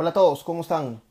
[0.00, 1.02] Hola a todos, ¿cómo están?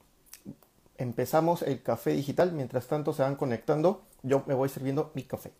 [0.97, 2.51] Empezamos el café digital.
[2.53, 5.51] Mientras tanto se van conectando, yo me voy sirviendo mi café.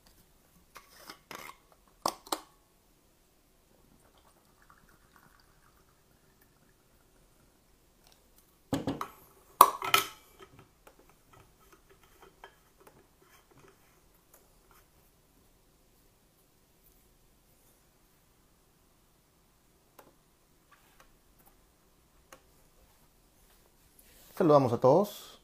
[24.49, 25.39] Saludamos a todos.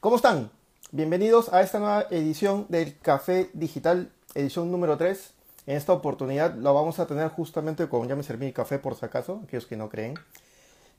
[0.00, 0.50] ¿Cómo están?
[0.90, 5.34] Bienvenidos a esta nueva edición del Café Digital, edición número 3.
[5.66, 8.94] En esta oportunidad lo vamos a tener justamente con, ya me serví mi café por
[8.94, 10.14] si acaso, aquellos que no creen.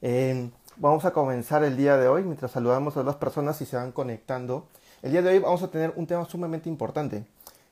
[0.04, 3.76] Eh, vamos a comenzar el día de hoy mientras saludamos a las personas y se
[3.76, 4.68] van conectando.
[5.02, 7.26] El día de hoy vamos a tener un tema sumamente importante.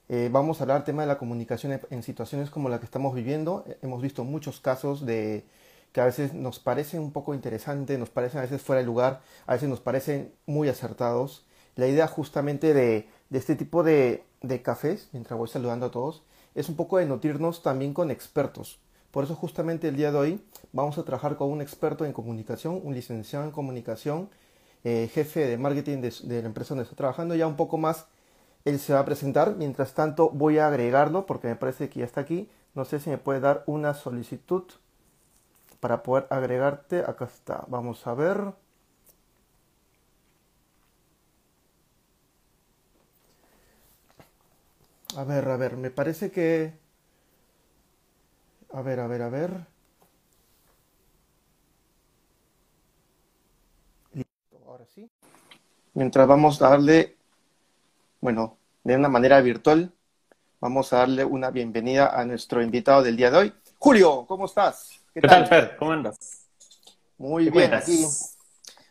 [0.10, 3.14] Eh, vamos a hablar del tema de la comunicación en situaciones como la que estamos
[3.14, 3.64] viviendo.
[3.84, 5.46] Hemos visto muchos casos de
[5.92, 9.22] que a veces nos parecen un poco interesantes, nos parecen a veces fuera de lugar,
[9.46, 11.46] a veces nos parecen muy acertados.
[11.76, 16.24] La idea justamente de, de este tipo de, de, cafés, mientras voy saludando a todos,
[16.56, 18.80] es un poco de nutrirnos también con expertos.
[19.12, 22.80] Por eso justamente el día de hoy vamos a trabajar con un experto en comunicación,
[22.84, 24.30] un licenciado en comunicación,
[24.84, 28.08] eh, jefe de marketing de, de la empresa donde está trabajando, ya un poco más
[28.66, 29.56] él se va a presentar.
[29.58, 32.50] Mientras tanto voy a agregarlo porque me parece que ya está aquí.
[32.74, 34.64] No sé si me puede dar una solicitud
[35.82, 38.54] para poder agregarte, acá está, vamos a ver.
[45.18, 46.74] A ver, a ver, me parece que...
[48.72, 49.52] A ver, a ver, a ver.
[54.14, 55.10] Listo, ahora sí.
[55.96, 57.18] Mientras vamos a darle,
[58.22, 59.92] bueno, de una manera virtual,
[60.62, 63.54] vamos a darle una bienvenida a nuestro invitado del día de hoy.
[63.80, 65.01] Julio, ¿cómo estás?
[65.14, 65.76] ¿Qué, tal, Fer?
[65.78, 66.48] ¿Cómo andas?
[67.18, 68.06] Muy bien, aquí.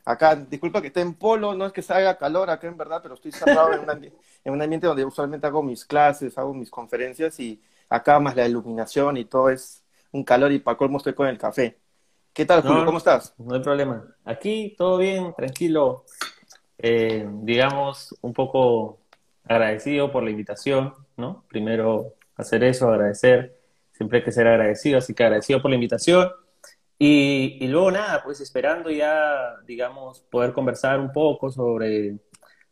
[0.04, 3.00] Acá, disculpa que esté en polo, no es que se haga calor acá en verdad,
[3.02, 4.04] pero estoy cerrado en, un
[4.44, 8.46] en un ambiente donde usualmente hago mis clases, hago mis conferencias y acá más la
[8.46, 11.78] iluminación y todo es un calor y para colmo estoy con el café.
[12.32, 12.78] ¿Qué tal, Julio?
[12.78, 13.34] No, ¿Cómo estás?
[13.38, 14.04] No hay problema.
[14.24, 16.04] Aquí todo bien, tranquilo.
[16.78, 19.00] Eh, digamos, un poco
[19.44, 21.44] agradecido por la invitación, ¿no?
[21.48, 23.59] Primero hacer eso, agradecer
[24.00, 26.30] siempre hay que ser agradecido, así que agradecido por la invitación.
[26.98, 32.18] Y, y, luego nada, pues esperando ya, digamos, poder conversar un poco sobre,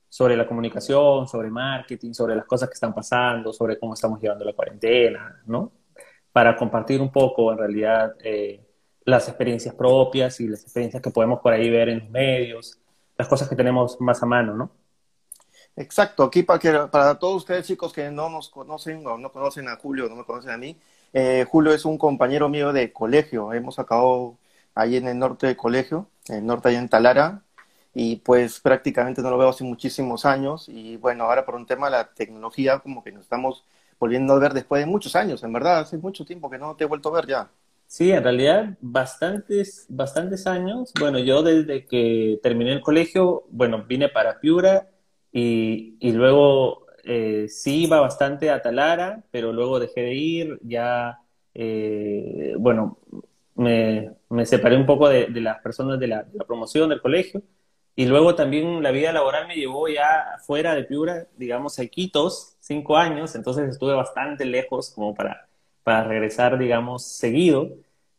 [0.08, 4.42] sobre la comunicación, sobre marketing, sobre las cosas que están pasando, sobre cómo estamos llevando
[4.42, 5.70] la cuarentena, ¿no?
[6.32, 8.66] Para compartir un poco, en realidad, eh,
[9.04, 12.80] las experiencias propias y las experiencias que podemos por ahí ver en los medios,
[13.18, 14.70] las cosas que tenemos más a mano, ¿no?
[15.76, 19.68] Exacto, aquí para, que, para todos ustedes chicos que no nos conocen o no conocen
[19.68, 20.74] a Julio, no me conocen a mí,
[21.12, 23.52] eh, Julio es un compañero mío de colegio.
[23.52, 24.36] Hemos acabado
[24.74, 27.42] ahí en el norte del colegio, en el norte allá en Talara,
[27.94, 30.68] y pues prácticamente no lo veo hace muchísimos años.
[30.68, 33.64] Y bueno, ahora por un tema de la tecnología, como que nos estamos
[33.98, 36.84] volviendo a ver después de muchos años, en verdad, hace mucho tiempo que no te
[36.84, 37.50] he vuelto a ver ya.
[37.86, 40.92] Sí, en realidad bastantes, bastantes años.
[41.00, 44.88] Bueno, yo desde que terminé el colegio, bueno, vine para Piura
[45.32, 51.20] y luego eh, sí iba bastante a Talara, pero luego dejé de ir, ya,
[51.54, 52.98] eh, bueno,
[53.54, 57.00] me, me, separé un poco de, de las personas de la, de la, promoción del
[57.00, 57.42] colegio,
[57.96, 62.56] y luego también la vida laboral me llevó ya fuera de Piura, digamos, a Quitos,
[62.60, 65.48] cinco años, entonces estuve bastante lejos como para,
[65.82, 67.70] para regresar, digamos, seguido,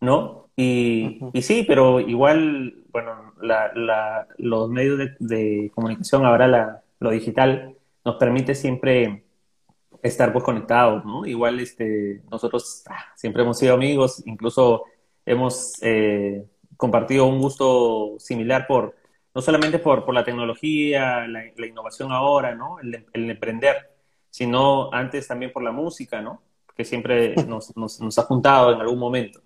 [0.02, 0.50] ¿no?
[0.56, 1.32] Y, uh -huh.
[1.34, 7.12] y sí, pero igual, bueno, la, la, los medios de, de comunicación, ahora la, lo
[7.12, 7.76] digital,
[8.10, 9.24] nos permite siempre
[10.02, 11.28] estar pues conectados, ¿no?
[11.28, 14.86] Igual este, nosotros ah, siempre hemos sido amigos, incluso
[15.26, 16.44] hemos eh,
[16.76, 18.96] compartido un gusto similar por,
[19.36, 22.80] no solamente por, por la tecnología, la, la, innovación ahora, ¿no?
[22.80, 23.76] El, el, emprender,
[24.32, 26.42] sino antes también por la música, ¿no?
[26.76, 29.40] Que siempre nos, nos, nos, ha juntado en algún momento.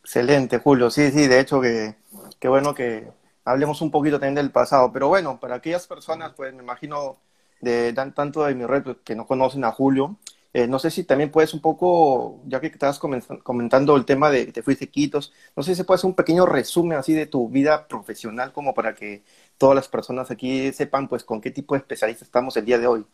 [0.00, 0.90] Excelente, Julio.
[0.90, 1.96] Sí, sí, de hecho que,
[2.40, 3.08] que bueno que
[3.44, 7.18] hablemos un poquito también del pasado, pero bueno, para aquellas personas, pues me imagino
[7.62, 10.18] de tanto de mi red pues, que no conocen a Julio.
[10.52, 14.44] Eh, no sé si también puedes un poco, ya que estabas comentando el tema de
[14.44, 17.48] que te fuiste quitos, no sé si puedes hacer un pequeño resumen así de tu
[17.48, 19.22] vida profesional como para que
[19.56, 22.86] todas las personas aquí sepan pues con qué tipo de especialistas estamos el día de
[22.86, 23.06] hoy.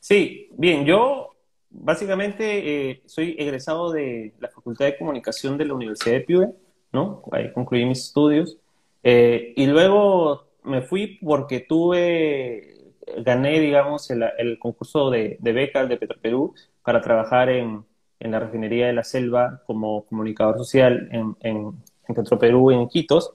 [0.00, 1.30] Sí, bien, yo
[1.70, 6.50] básicamente eh, soy egresado de la Facultad de Comunicación de la Universidad de Piura,
[6.92, 7.22] ¿no?
[7.32, 8.58] Ahí concluí mis estudios.
[9.02, 12.81] Eh, y luego me fui porque tuve
[13.18, 17.84] gané, digamos, el, el concurso de, de, becas de Petroperú para trabajar en,
[18.20, 23.34] en, la refinería de la selva como comunicador social en, en, en Petroperú, en Quitos.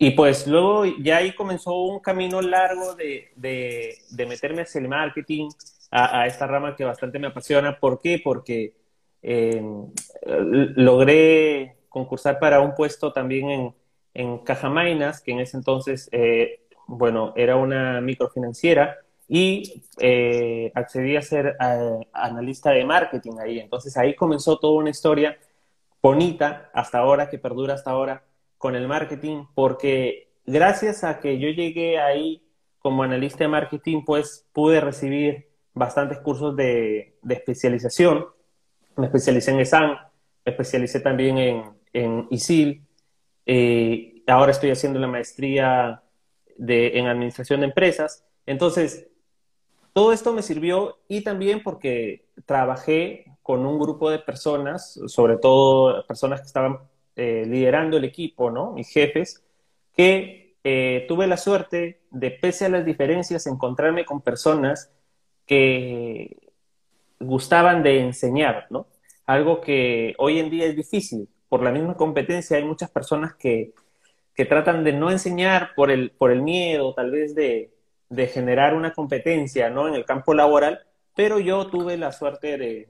[0.00, 5.48] Y pues luego ya ahí comenzó un camino largo de, de, meterme hacia el marketing,
[5.90, 7.80] a, esta rama que bastante me apasiona.
[7.80, 8.20] ¿Por qué?
[8.22, 8.74] Porque
[9.22, 9.60] eh,
[10.24, 13.74] logré concursar para un puesto también en,
[14.14, 18.96] en Cajamainas, que en ese entonces, eh, bueno, era una microfinanciera
[19.28, 21.54] y eh, accedí a ser
[22.12, 23.60] analista de marketing ahí.
[23.60, 25.38] Entonces ahí comenzó toda una historia
[26.02, 28.24] bonita hasta ahora, que perdura hasta ahora,
[28.56, 32.42] con el marketing, porque gracias a que yo llegué ahí
[32.78, 38.26] como analista de marketing, pues pude recibir bastantes cursos de, especialización.
[38.96, 39.90] Me especialicé en ESAN,
[40.44, 42.82] me especialicé también en, en ISIL.
[43.44, 46.02] Eh, ahora estoy haciendo la maestría
[46.58, 48.24] de, en administración de empresas.
[48.44, 49.08] Entonces,
[49.94, 56.04] todo esto me sirvió y también porque trabajé con un grupo de personas, sobre todo
[56.06, 56.80] personas que estaban
[57.16, 58.72] eh, liderando el equipo, ¿no?
[58.72, 59.42] Mis jefes,
[59.96, 64.92] que eh, tuve la suerte de, pese a las diferencias, encontrarme con personas
[65.46, 66.36] que
[67.18, 68.86] gustaban de enseñar, ¿no?
[69.26, 71.28] Algo que hoy en día es difícil.
[71.48, 73.72] Por la misma competencia hay muchas personas que,
[74.38, 77.72] que tratan de no enseñar por el, por el miedo, tal vez de,
[78.08, 79.88] de generar una competencia, ¿no?
[79.88, 80.86] En el campo laboral,
[81.16, 82.88] pero yo tuve la suerte de,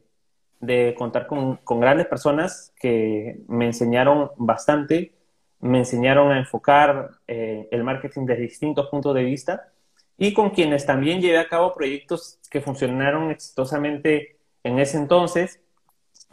[0.60, 5.14] de contar con, grandes personas que me enseñaron bastante,
[5.60, 9.72] me enseñaron a enfocar eh, el marketing desde distintos puntos de vista
[10.18, 15.62] y con quienes también llevé a cabo proyectos que funcionaron exitosamente en ese entonces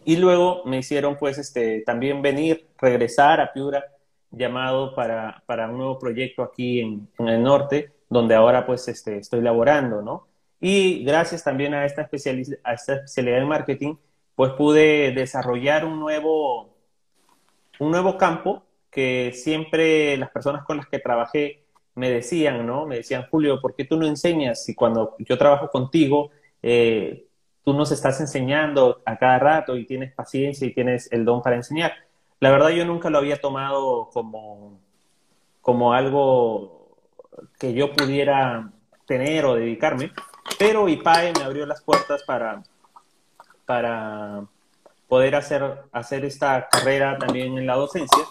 [0.04, 3.95] y luego me hicieron pues este, también venir, regresar a Piura
[4.36, 9.18] llamado para, para un nuevo proyecto aquí en, en, el norte, donde ahora pues este,
[9.18, 10.28] estoy laborando, ¿no?
[10.60, 12.04] Y gracias también a esta,
[12.64, 13.96] a esta especialidad de marketing,
[14.36, 16.76] pues pude desarrollar un nuevo,
[17.80, 21.66] un nuevo campo que siempre las personas con las que trabajé
[21.96, 22.86] me decían, ¿no?
[22.86, 26.32] Me decían, Julio, ¿por qué tú no enseñas si cuando yo trabajo contigo,
[26.62, 27.26] eh,
[27.64, 31.56] tú nos estás enseñando a cada rato y tienes paciencia y tienes el don para
[31.56, 31.94] enseñar?
[32.46, 34.80] La verdad yo nunca lo había tomado como,
[35.62, 36.96] como algo
[37.58, 38.70] que yo pudiera
[39.08, 40.12] tener o dedicarme,
[40.60, 42.62] pero IPAE me abrió las puertas para,
[43.66, 44.46] para
[45.08, 48.24] poder hacer, hacer esta carrera también en la docencia.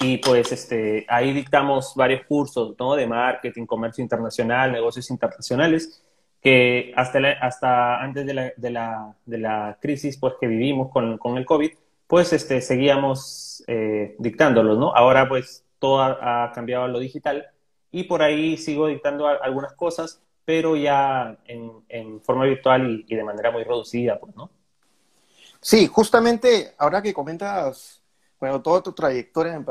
[0.00, 2.94] Y pues este, ahí dictamos varios cursos ¿no?
[2.94, 6.00] de marketing, comercio internacional, negocios internacionales,
[6.40, 11.18] que hasta, hasta antes de la, de, la, de la, crisis pues, que vivimos con,
[11.18, 11.72] con el COVID,
[12.10, 14.76] pues este, seguíamos eh, dictándolos.
[14.76, 14.92] ¿no?
[14.94, 17.46] Ahora pues todo ha, cambiado a lo digital
[17.92, 23.22] y por ahí sigo dictando algunas cosas, pero ya en, en forma virtual y, de
[23.22, 24.18] manera muy reducida.
[24.18, 24.50] Pues, ¿no?
[25.60, 28.02] Sí, justamente ahora que comentas,
[28.40, 29.64] bueno, toda tu trayectoria, en,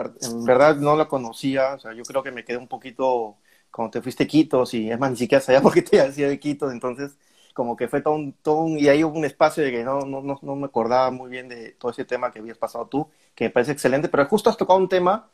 [0.45, 3.35] verdad no la conocía, o sea, yo creo que me quedé un poquito
[3.69, 6.29] cuando te fuiste a Quito, y es más, ni siquiera sabía por qué te hacía
[6.29, 7.17] de Quito, entonces
[7.53, 10.21] como que fue todo un, todo y ahí hubo un espacio de que no, no,
[10.21, 13.45] no, no me acordaba muy bien de todo ese tema que habías pasado tú, que
[13.45, 15.29] me parece excelente, pero justo has tocado un tema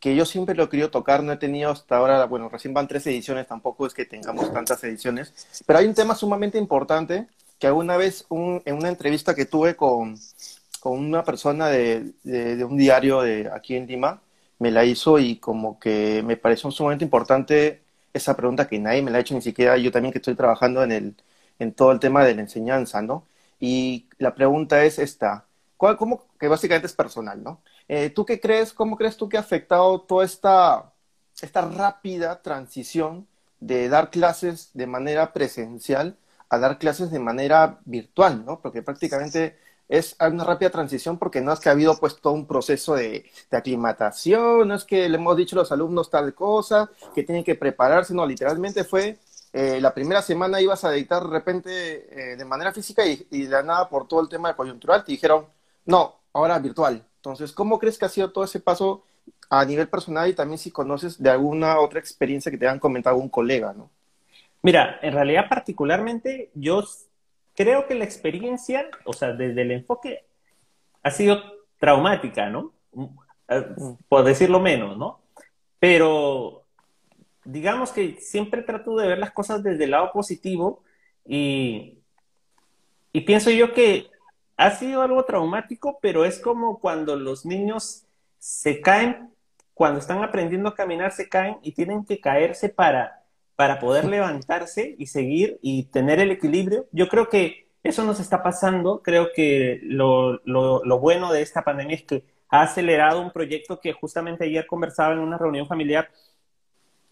[0.00, 2.88] que yo siempre lo he querido tocar, no he tenido hasta ahora, bueno, recién van
[2.88, 5.34] tres ediciones, tampoco es que tengamos tantas ediciones,
[5.66, 7.28] pero hay un tema sumamente importante
[7.58, 10.16] que alguna vez en una entrevista que tuve con,
[10.80, 14.22] con una persona de, de, un diario de aquí en Lima,
[14.58, 19.10] me la hizo y como que me pareció sumamente importante esa pregunta que nadie me
[19.10, 21.14] la ha hecho, ni siquiera yo también que estoy trabajando en, el,
[21.60, 23.26] en todo el tema de la enseñanza, ¿no?
[23.60, 27.60] Y la pregunta es esta, ¿cuál, cómo, que básicamente es personal, ¿no?
[27.86, 30.92] Eh, ¿Tú qué crees, cómo crees tú que ha afectado toda esta,
[31.40, 33.28] esta rápida transición
[33.60, 36.16] de dar clases de manera presencial
[36.50, 38.60] a dar clases de manera virtual, ¿no?
[38.60, 39.56] Porque prácticamente
[39.88, 43.30] es una rápida transición porque no es que ha habido pues todo un proceso de,
[43.50, 47.54] aclimatación, no es que le hemos dicho a los alumnos tal cosa, que tienen que
[47.54, 49.18] prepararse, no, literalmente fue
[49.52, 53.42] eh, la primera semana ibas a dictar de repente eh, de manera física y, y,
[53.42, 55.46] de nada por todo el tema de coyuntural te dijeron,
[55.86, 57.04] no, ahora virtual.
[57.16, 59.04] Entonces, ¿cómo crees que ha sido todo ese paso
[59.50, 63.16] a nivel personal y también si conoces de alguna otra experiencia que te hayan comentado
[63.16, 63.90] un colega, ¿no?
[64.62, 66.84] Mira, en realidad particularmente yo
[67.54, 70.24] creo que la experiencia, o sea, desde el enfoque,
[71.02, 71.42] ha sido
[71.78, 72.72] traumática, ¿no?
[72.92, 73.06] Mm,
[73.48, 73.66] eh,
[74.08, 75.20] por decirlo menos, ¿no?
[75.80, 76.59] Pero
[77.44, 80.82] digamos que siempre trato de ver las cosas desde el lado positivo
[81.26, 81.98] y,
[83.12, 84.08] y pienso yo que
[84.56, 88.04] ha sido algo traumático, pero es como cuando los niños
[88.38, 89.30] se caen,
[89.74, 93.20] cuando están aprendiendo a caminar, se caen y tienen que caerse para
[93.60, 96.86] para poder levantarse y seguir y tener el equilibrio.
[96.92, 99.02] Yo creo que eso nos está pasando.
[99.02, 103.92] Creo que lo, lo, bueno de esta pandemia es que ha acelerado un proyecto que
[103.92, 106.08] justamente ayer conversaba en una reunión familiar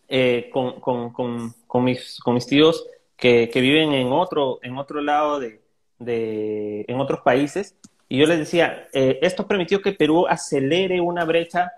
[0.08, 2.86] eh, con, mis, tíos
[3.16, 4.60] que, viven en otro,
[5.02, 5.60] lado de,
[5.98, 7.76] de, en otros países.
[8.08, 11.72] Y yo les decía, eh, esto permitió que Perú acelere una brecha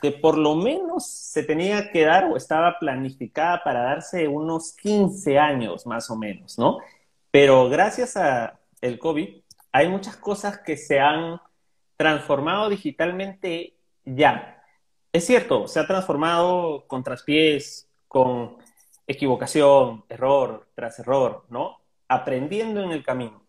[0.00, 5.38] que por lo menos se tenía que dar o estaba planificada para darse unos 15
[5.38, 6.78] años más o menos, ¿no?
[7.30, 9.28] Pero gracias a el COVID
[9.72, 11.40] hay muchas cosas que se han
[11.96, 14.55] transformado digitalmente ya.
[15.16, 18.58] Es cierto, se ha transformado con traspiés, con
[19.06, 21.78] equivocación, error tras error, ¿no?
[22.06, 23.42] Aprendiendo en el camino.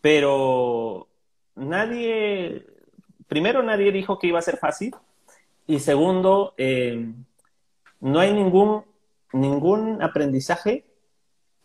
[0.00, 1.08] Pero
[1.54, 2.64] nadie,
[3.26, 4.94] primero nadie dijo que iba a ser fácil
[5.66, 7.12] y segundo, eh,
[8.00, 8.86] no hay ningún,
[9.34, 10.86] ningún aprendizaje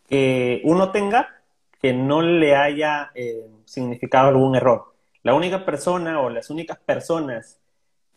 [0.10, 1.42] que uno tenga
[1.82, 4.94] que no le haya eh, significado algún error.
[5.24, 7.62] La única persona o las únicas personas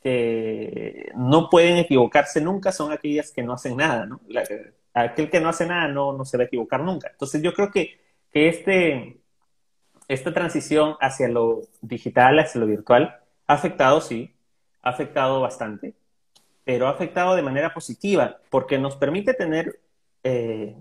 [0.02, 4.20] que no pueden equivocarse nunca son aquellas que no hacen nada, ¿no?
[4.94, 7.08] aquel que no hace nada no, no se va a equivocar nunca.
[7.10, 8.00] Entonces yo creo que,
[8.32, 9.20] que este,
[10.08, 14.34] esta transición hacia lo digital, hacia lo virtual, ha afectado, sí,
[14.82, 15.94] ha afectado bastante,
[16.64, 19.80] pero ha afectado de manera positiva porque nos permite tener
[20.24, 20.76] eh,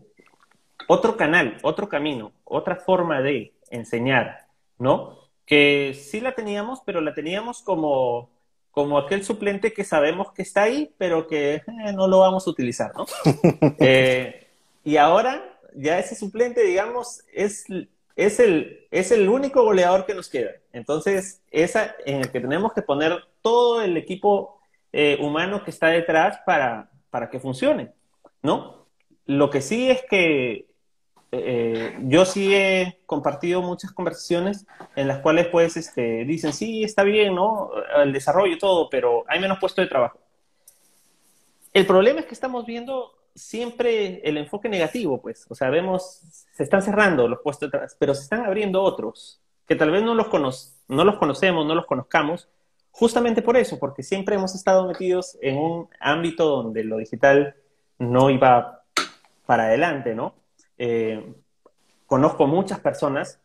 [0.87, 4.47] otro canal, otro camino, otra forma de enseñar,
[4.77, 5.19] ¿no?
[5.45, 8.29] Que sí la teníamos, pero la teníamos como,
[8.79, 12.49] como aquel suplente que sabemos que está ahí, pero que eh, no lo vamos a
[12.49, 13.05] utilizar, ¿no?
[13.77, 14.47] Eh,
[14.85, 17.65] y ahora ya ese suplente, digamos, es,
[18.15, 20.51] es, el, es el único goleador que nos queda.
[20.71, 24.61] Entonces, esa en el que tenemos que poner todo el equipo
[24.93, 27.91] eh, humano que está detrás para, para que funcione,
[28.41, 28.85] ¿no?
[29.25, 30.67] Lo que sí es que
[31.31, 37.03] eh, yo sí he compartido muchas conversaciones en las cuales pues este, dicen, sí, está
[37.03, 37.71] bien, ¿no?
[37.97, 40.19] El desarrollo y todo, pero hay menos puesto de trabajo.
[41.73, 46.21] El problema es que estamos viendo siempre el enfoque negativo, pues, o sea, vemos,
[46.51, 50.01] se están cerrando los puestos de trabajo, pero se están abriendo otros, que tal vez
[50.03, 50.27] no los,
[50.87, 52.49] no los conocemos, no los conozcamos,
[52.91, 57.55] justamente por eso, porque siempre hemos estado metidos en un ámbito donde lo digital
[57.99, 58.83] no iba
[59.45, 60.33] para adelante, ¿no?
[60.79, 61.33] Eh,
[62.07, 63.39] conozco muchas personas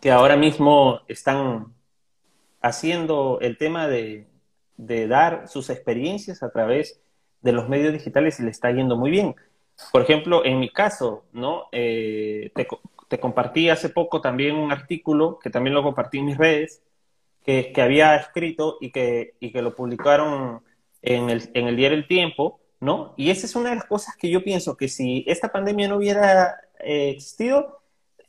[0.00, 1.72] que ahora mismo están
[2.60, 4.26] haciendo el tema de,
[4.76, 7.00] dar sus experiencias a través
[7.40, 9.34] de los medios digitales y le está yendo muy bien.
[9.92, 11.68] Por ejemplo, en mi caso, ¿no?
[11.72, 16.82] Eh, te, compartí hace poco también un artículo que también lo compartí en mis redes,
[17.44, 20.62] que, que había escrito y que, y que lo publicaron
[21.02, 23.14] en el, en el diario El Tiempo, ¿no?
[23.16, 25.96] Y esa es una de las cosas que yo pienso que si esta pandemia no
[25.96, 27.80] hubiera eh, existido,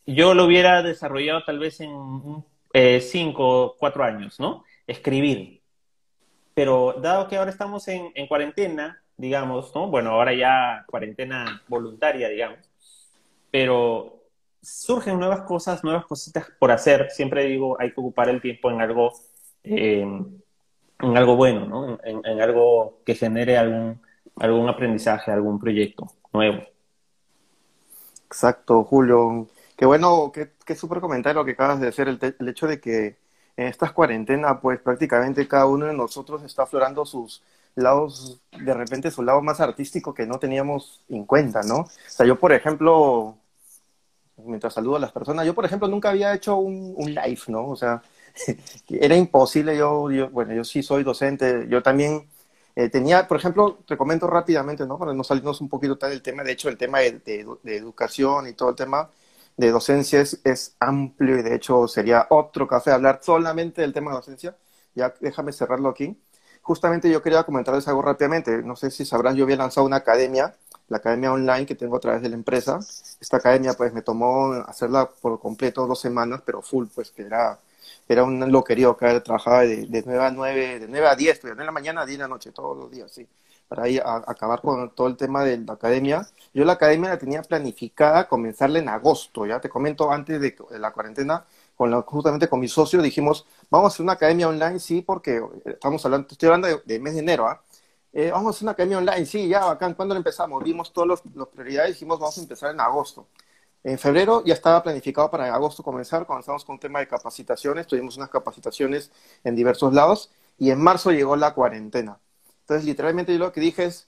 [0.06, 4.64] yo lo hubiera desarrollado tal vez en eh, cinco o cuatro años, ¿no?
[4.88, 5.62] Escribir.
[6.54, 9.88] Pero dado que ahora estamos en, en, cuarentena, digamos, ¿no?
[9.88, 12.60] Bueno, ahora ya cuarentena voluntaria, digamos,
[13.52, 14.24] pero
[14.62, 17.10] surgen nuevas cosas, nuevas cositas por hacer.
[17.12, 19.14] Siempre digo, hay que ocupar el tiempo en algo,
[19.64, 22.00] eh, en algo bueno, ¿no?
[22.04, 24.02] En, en algo que genere algún,
[24.40, 26.64] algún aprendizaje, algún proyecto nuevo.
[28.26, 29.48] Exacto, Julio.
[29.76, 33.18] Qué bueno, qué, qué súper comentario que acabas de hacer, el, hecho de que
[33.58, 37.42] en estas cuarentenas, pues prácticamente cada uno de nosotros está aflorando sus
[37.76, 41.80] lados, de repente su lado más artístico que no teníamos en cuenta, ¿no?
[41.80, 43.36] O sea, yo, por ejemplo,
[44.38, 47.68] mientras saludo a las personas, yo, por ejemplo, nunca había hecho un, un live, ¿no?
[47.70, 48.02] O sea,
[48.90, 52.28] era imposible, yo, yo, bueno, yo sí soy docente, yo también
[52.80, 54.98] eh, tenía, por ejemplo, te comento rápidamente, ¿no?
[54.98, 58.70] Para no salirnos un poquito del tema, de hecho, el tema de, educación y todo
[58.70, 59.10] el tema
[59.58, 64.18] de docencia es, amplio y de hecho sería otro café hablar solamente del tema de
[64.18, 64.56] docencia.
[64.96, 66.18] Ya déjame cerrarlo aquí.
[66.62, 68.64] Justamente yo quería comentarles algo rápidamente.
[68.64, 70.56] No sé si sabrán, yo había lanzado una academia,
[70.88, 72.80] la academia online que tengo a través de la empresa.
[73.20, 77.60] Esta academia pues me tomó hacerla por completo dos semanas, pero full, pues que era
[78.08, 81.56] era un loquerío que trabajaba de, de 9 a 9, de 9 a 10, de
[81.56, 83.28] la mañana a 10 de la noche, todos los días, sí,
[83.68, 86.28] para ir acabar con todo el tema de la academia.
[86.54, 90.92] Yo la academia la tenía planificada comenzarla en agosto, ya te comento, antes de, la
[90.92, 91.46] cuarentena,
[91.76, 96.04] con justamente con mi socio dijimos, vamos a hacer una academia online, sí, porque estamos
[96.04, 97.62] hablando, estoy hablando de, mes de enero, ¿ah?
[98.12, 100.64] Eh, vamos a hacer una academia online, sí, ya, bacán, ¿cuándo lo empezamos?
[100.64, 103.28] Vimos todas las prioridades dijimos, vamos a empezar en agosto.
[103.84, 108.18] En febrero ya estaba planificado para agosto comenzar, comenzamos con un tema de capacitaciones, tuvimos
[108.18, 109.12] unas capacitaciones
[109.44, 112.20] en diversos lados y en marzo llegó la cuarentena.
[112.62, 114.08] Entonces, literalmente yo lo que dije es,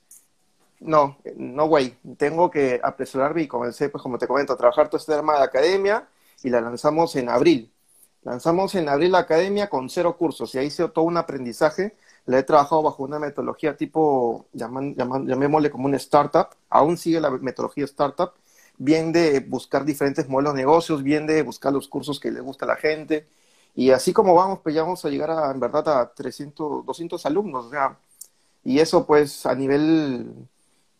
[0.82, 4.98] no, no, güey, tengo que apresurarme y comencé, pues como te comento, a trabajar todo
[4.98, 6.08] este tema de academia
[6.44, 7.72] y la lanzamos en abril.
[8.24, 11.96] Lanzamos en abril la academia con cero cursos y ahí hice todo un aprendizaje.
[12.26, 16.50] La he trabajado bajo una metodología tipo, llamémosle como una startup.
[16.70, 18.34] Aún sigue la metodología startup.
[18.84, 22.66] Bien de buscar diferentes modelos de negocios, bien de buscar los cursos que le gusta
[22.66, 23.28] a la gente.
[23.76, 27.26] Y así como vamos, pues ya vamos a llegar a, en verdad, a 300, 200
[27.28, 27.66] alumnos.
[27.68, 27.72] O
[28.64, 30.34] y eso pues a nivel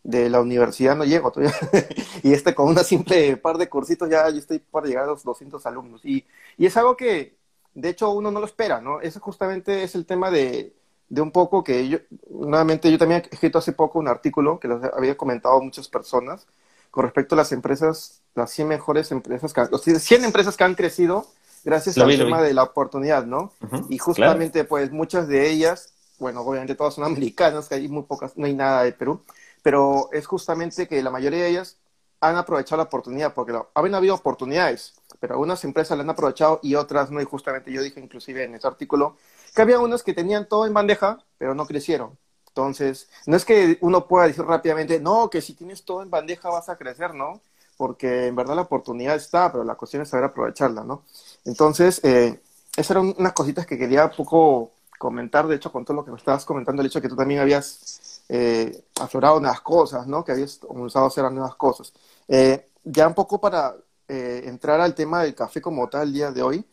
[0.04, 1.54] de la universidad no llego todavía.
[2.22, 5.24] y este con una simple par de cursitos ya yo estoy para llegar a los
[5.24, 6.04] 200 alumnos.
[6.04, 6.24] Y,
[6.58, 7.36] y es algo que,
[7.74, 9.00] de hecho, uno no lo espera, ¿no?
[9.00, 10.74] Eso justamente es el tema de,
[11.08, 11.98] de un poco que yo,
[12.30, 16.46] nuevamente yo también he escrito hace poco un artículo que los había comentado muchas personas
[16.92, 20.74] con respecto a las empresas, las 100 mejores empresas, que, los 100 empresas que han
[20.74, 21.26] crecido
[21.64, 23.50] gracias al tema de la oportunidad, ¿no?
[23.88, 28.36] y justamente, pues, muchas de ellas, bueno, obviamente todas son americanas, que hay muy pocas,
[28.36, 29.22] no hay nada de Perú,
[29.62, 31.78] pero es justamente que la mayoría de ellas
[32.20, 36.74] han aprovechado la oportunidad, porque habían habido oportunidades, pero algunas empresas la han aprovechado y
[36.74, 39.16] otras no, y justamente yo dije inclusive en ese artículo
[39.54, 42.18] que había unas que tenían todo en bandeja, pero no crecieron.
[42.52, 46.50] Entonces, no es que uno pueda decir rápidamente, no, que si tienes todo en bandeja
[46.50, 47.40] vas a crecer, ¿no?
[47.78, 51.04] Porque en verdad la oportunidad está, pero la cuestión es saber aprovecharla, ¿no?
[51.44, 52.40] Entonces, eh,
[52.76, 56.10] esas eran unas cositas que quería un poco comentar, de hecho, con todo lo que
[56.10, 60.24] me estabas comentando, el hecho de que tú también habías eh, aflorado nuevas cosas, ¿no?
[60.24, 61.92] Que habías comenzado a hacer nuevas cosas.
[62.28, 63.74] Eh, ya un poco para
[64.08, 66.64] eh, entrar al tema del café como tal el día de hoy,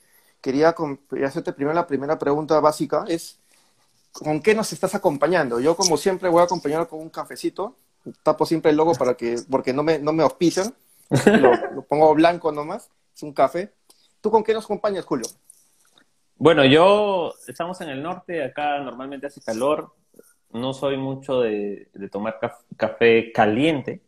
[0.41, 0.75] quería,
[1.25, 3.39] hacerte primero la primera pregunta básica, es
[4.11, 5.59] ¿con qué nos estás acompañando?
[5.59, 7.75] Yo como siempre voy a acompañar con un cafecito,
[8.23, 10.73] tapo siempre el logo para que, porque no me, no me auspician,
[11.73, 13.73] lo, pongo blanco nomás, es un café.
[14.21, 15.27] ¿Tú con qué nos acompañas, Julio?
[16.35, 19.93] Bueno, yo estamos en el norte, acá normalmente hace calor,
[20.51, 22.39] no soy mucho de, tomar
[22.77, 24.01] café caliente.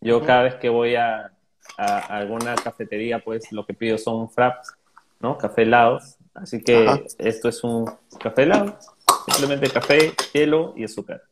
[0.00, 1.32] Yo cada vez que voy a,
[1.76, 4.74] a, alguna cafetería, pues lo que pido son fraps
[5.20, 5.38] ¿no?
[5.38, 6.16] Café helados.
[6.34, 8.78] Así que esto es un café helado,
[9.26, 11.22] simplemente café, hielo y azúcar.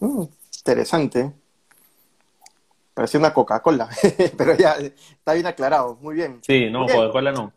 [0.00, 0.24] Mm,
[0.58, 1.32] interesante.
[2.94, 3.88] Parece una Coca-Cola,
[4.36, 6.40] pero ya está bien aclarado, muy bien.
[6.42, 7.52] Sí, no, Coca-Cola no.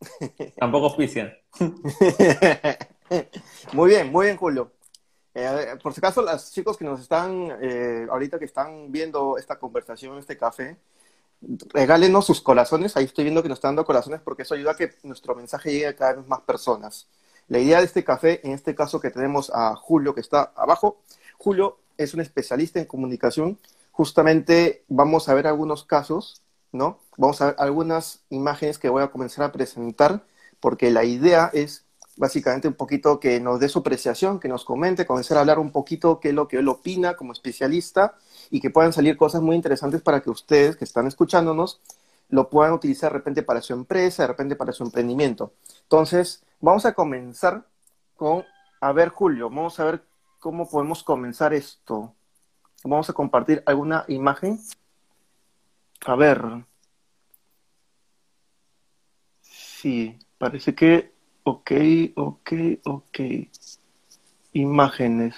[0.56, 1.38] Tampoco oficial.
[3.72, 4.72] muy bien, muy bien, Julio.
[5.34, 9.58] Eh, por si acaso, los chicos que nos están, eh, ahorita que están viendo esta
[9.58, 10.76] conversación, este café,
[11.72, 12.96] regálenos sus corazones.
[12.96, 15.72] Ahí estoy viendo que nos están dando corazones porque eso ayuda a que nuestro mensaje
[15.72, 17.08] llegue a cada vez más personas.
[17.50, 21.00] La idea de este café, en este caso que tenemos a Julio que está abajo,
[21.36, 23.58] Julio es un especialista en comunicación.
[23.90, 27.00] Justamente vamos a ver algunos casos, ¿no?
[27.16, 30.22] Vamos a ver algunas imágenes que voy a comenzar a presentar
[30.60, 31.84] porque la idea es
[32.16, 35.72] básicamente un poquito que nos dé su apreciación, que nos comente, comenzar a hablar un
[35.72, 38.14] poquito qué es lo que él opina como especialista
[38.50, 41.80] y que puedan salir cosas muy interesantes para que ustedes que están escuchándonos
[42.28, 45.52] lo puedan utilizar de repente para su empresa, de repente para su emprendimiento.
[45.82, 47.66] Entonces, vamos a comenzar
[48.16, 48.44] con,
[48.80, 50.04] a ver Julio, vamos a ver
[50.38, 52.14] cómo podemos comenzar esto.
[52.84, 54.58] Vamos a compartir alguna imagen.
[56.06, 56.42] A ver.
[59.42, 61.72] Sí, parece que Ok,
[62.16, 62.52] ok,
[62.84, 63.18] ok.
[64.52, 65.34] Imágenes.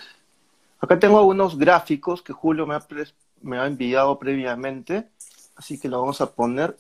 [0.81, 2.85] Acá tengo algunos gráficos que Julio me ha,
[3.41, 5.09] me ha enviado previamente,
[5.55, 6.77] así que lo vamos a poner.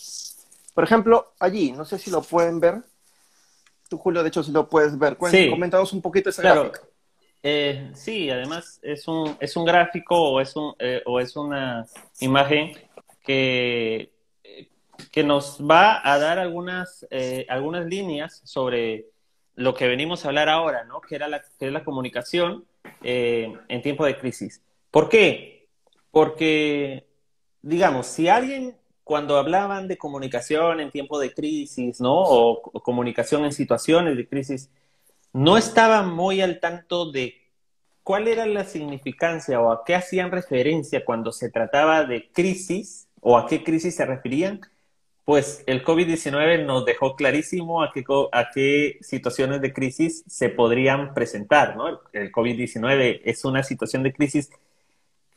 [0.74, 2.82] Por ejemplo, allí, no sé si lo pueden ver.
[3.92, 5.18] Tú, Julio, de hecho, si lo puedes ver.
[5.30, 5.50] Sí.
[5.50, 6.80] Comentanos un poquito ese gráfico.
[7.42, 11.84] Eh, sí, además es un, es un gráfico o es, un, eh, o es una
[12.20, 12.72] imagen
[13.22, 14.10] que,
[15.10, 19.08] que nos va a dar algunas, eh, algunas líneas sobre
[19.56, 21.02] lo que venimos a hablar ahora, ¿no?
[21.02, 22.64] Que, era la, que es la comunicación
[23.02, 24.62] eh, en tiempo de crisis.
[24.90, 25.68] ¿Por qué?
[26.10, 27.06] Porque,
[27.60, 28.74] digamos, si alguien
[29.12, 32.14] cuando hablaban de comunicación en tiempo de crisis, ¿no?
[32.14, 34.70] O, comunicación en situaciones de crisis,
[35.34, 37.34] no estaba muy al tanto de
[38.02, 43.36] cuál era la significancia o a qué hacían referencia cuando se trataba de crisis o
[43.36, 44.62] a qué crisis se referían,
[45.26, 51.12] pues el COVID-19 nos dejó clarísimo a qué, a qué situaciones de crisis se podrían
[51.12, 52.00] presentar, ¿no?
[52.14, 54.48] El COVID-19 es una situación de crisis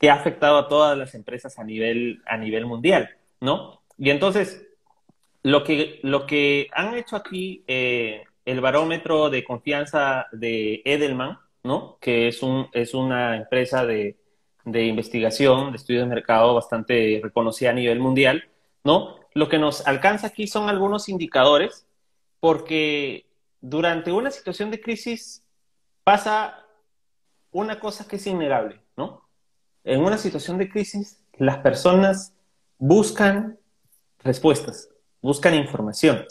[0.00, 3.10] que ha afectado a todas las empresas a nivel, a nivel mundial,
[3.40, 3.82] ¿no?
[3.98, 4.66] Y entonces,
[5.42, 11.98] lo que, lo que han hecho aquí eh, el barómetro de confianza de Edelman, ¿no?
[12.00, 14.16] Que es, un, es una empresa de,
[14.64, 18.48] de investigación, de estudio de mercado bastante reconocida a nivel mundial,
[18.84, 19.26] ¿no?
[19.36, 21.86] lo que nos alcanza aquí son algunos indicadores,
[22.40, 23.26] porque
[23.60, 25.44] durante una situación de crisis
[26.04, 26.64] pasa
[27.50, 29.28] una cosa que es innegable, ¿no?
[29.84, 32.32] En una situación de crisis, las personas
[32.78, 33.58] buscan
[34.22, 34.88] respuestas,
[35.20, 36.24] buscan información.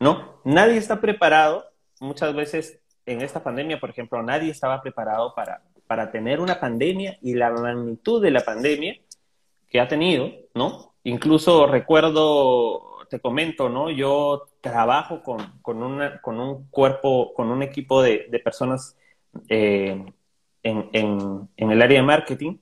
[0.00, 0.40] ¿no?
[0.44, 1.64] Nadie está preparado,
[2.00, 7.18] muchas veces en esta pandemia, por ejemplo, nadie estaba preparado para, para tener una pandemia
[7.22, 8.96] y la magnitud de la pandemia
[9.68, 10.94] que ha tenido, ¿no?
[11.04, 13.90] Incluso recuerdo, te comento, ¿no?
[13.90, 18.96] Yo trabajo con, con, una, con un cuerpo, con un equipo de, de personas
[19.48, 20.04] eh,
[20.62, 22.58] en, en, en, el área de marketing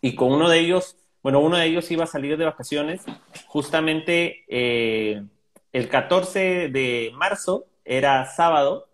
[0.00, 0.96] y con uno de ellos,
[1.26, 3.04] bueno, uno de ellos iba a salir de vacaciones
[3.48, 5.24] justamente eh,
[5.72, 8.86] el 14 de marzo, era sábado,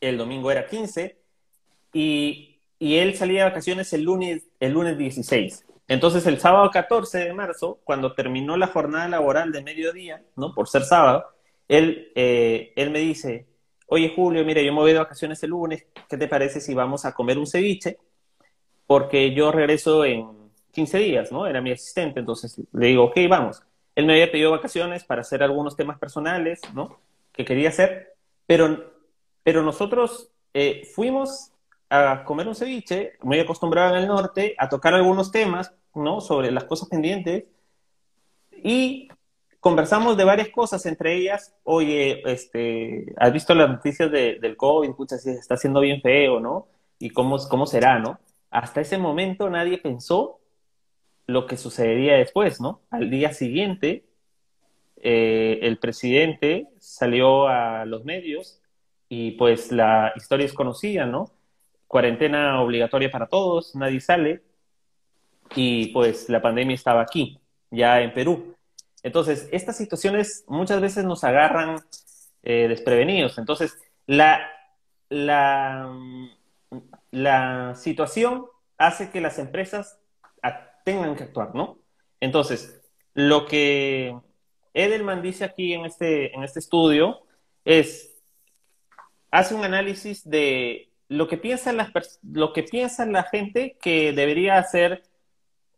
[0.00, 1.18] el domingo era 15
[1.92, 5.66] y, y él salía de vacaciones el lunes, el lunes 16.
[5.88, 10.54] Entonces, el sábado 14 de marzo, cuando terminó la jornada laboral de mediodía, ¿no?
[10.54, 11.26] Por ser sábado,
[11.68, 13.46] él, eh, él me dice,
[13.88, 17.04] oye Julio, mira, yo me voy de vacaciones el lunes, ¿qué te parece si vamos
[17.04, 17.98] a comer un ceviche?
[18.86, 20.43] Porque yo regreso en
[20.74, 21.46] 15 días, ¿no?
[21.46, 23.62] Era mi asistente, entonces le digo, ok, vamos.
[23.94, 26.98] Él me había pedido vacaciones para hacer algunos temas personales, ¿no?
[27.32, 28.14] Que quería hacer,
[28.46, 28.92] pero,
[29.42, 31.52] pero nosotros eh, fuimos
[31.88, 36.20] a comer un ceviche, muy acostumbrado en el norte, a tocar algunos temas, ¿no?
[36.20, 37.44] Sobre las cosas pendientes.
[38.62, 39.08] Y
[39.60, 44.92] conversamos de varias cosas, entre ellas, oye, este, ¿has visto las noticias de, del COVID?
[44.92, 46.66] Pucha, si está siendo bien feo, ¿no?
[46.98, 48.18] Y cómo, cómo será, ¿no?
[48.50, 50.40] Hasta ese momento nadie pensó
[51.26, 52.82] lo que sucedería después, ¿no?
[52.90, 54.04] Al día siguiente,
[54.96, 58.60] eh, el presidente salió a los medios
[59.08, 61.30] y pues la historia es conocida, ¿no?
[61.94, 64.42] cuarentena obligatoria para todos, nadie sale
[65.54, 67.38] y pues la pandemia estaba aquí,
[67.70, 68.56] ya en Perú.
[69.04, 71.78] Entonces, estas situaciones muchas veces nos agarran
[72.42, 73.38] eh, desprevenidos.
[73.38, 74.44] Entonces, la,
[75.08, 75.96] la,
[77.12, 80.00] la situación hace que las empresas
[80.84, 81.78] tengan que actuar, ¿no?
[82.20, 82.80] Entonces,
[83.14, 84.16] lo que
[84.74, 87.22] Edelman dice aquí en este, en este estudio
[87.64, 88.14] es,
[89.30, 91.90] hace un análisis de lo que piensan las
[92.22, 95.02] lo que piensa la gente que debería hacer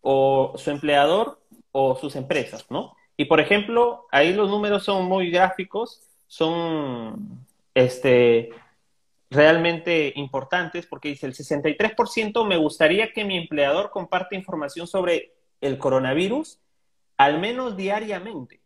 [0.01, 1.41] o su empleador
[1.73, 2.95] o sus empresas, ¿no?
[3.17, 8.51] Y por ejemplo, ahí los números son muy gráficos, son este
[9.31, 15.79] realmente importantes porque dice el 63% me gustaría que mi empleador comparte información sobre el
[15.79, 16.61] coronavirus
[17.17, 18.61] al menos diariamente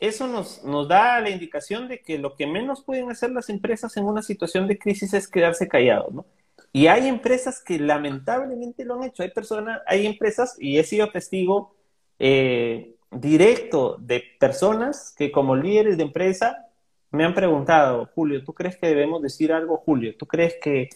[0.00, 3.96] eso nos, nos da la indicación de que lo que menos pueden hacer las empresas
[3.98, 6.26] en una situación de crisis es quedarse callados, ¿no?
[6.72, 9.22] Y hay empresas que lamentablemente lo han hecho.
[9.22, 11.74] Hay personas, hay empresas, y he sido testigo
[12.18, 16.69] eh, directo de personas que como líderes de empresa
[17.10, 20.16] me han preguntado, Julio, ¿tú crees que debemos decir algo, Julio?
[20.16, 20.88] ¿Tú crees que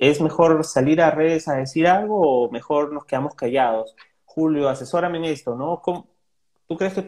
[0.00, 3.96] es mejor salir a redes a decir algo o mejor nos quedamos callados?
[4.24, 5.82] Julio, asesórame en esto, ¿no?
[6.66, 7.06] ¿tú crees que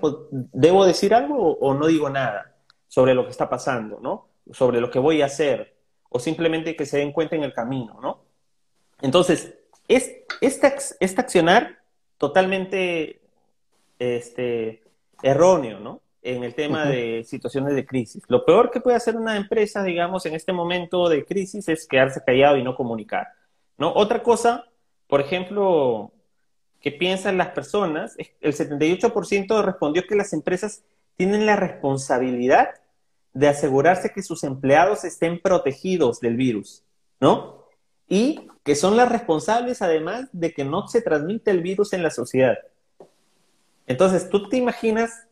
[0.53, 2.57] debo decir algo o, no digo nada
[2.89, 4.29] sobre lo que está pasando, ¿no?
[4.53, 5.77] Sobre lo que voy a hacer,
[6.09, 8.25] o simplemente que se den cuenta en el camino, ¿no?
[9.01, 9.55] Entonces,
[9.89, 11.79] es, este, este accionar
[12.19, 13.21] totalmente
[13.99, 14.83] este,
[15.23, 16.01] erróneo, ¿no?
[16.27, 18.25] En el tema de situaciones de crisis.
[18.27, 22.21] Lo peor que puede hacer una empresa, digamos, en este momento de crisis es quedarse
[22.27, 23.29] callado y no comunicar,
[23.79, 23.93] ¿no?
[23.95, 24.65] Otra cosa,
[25.07, 26.11] por ejemplo,
[26.81, 30.83] que piensan las personas, el 78% respondió que las empresas
[31.17, 32.71] tienen la responsabilidad
[33.33, 36.83] de asegurarse que sus empleados estén protegidos del virus,
[37.21, 37.67] ¿no?
[38.09, 42.11] Y que son las responsables además de que no se transmite el virus en la
[42.11, 42.59] sociedad.
[43.87, 45.29] Entonces, tú te imaginas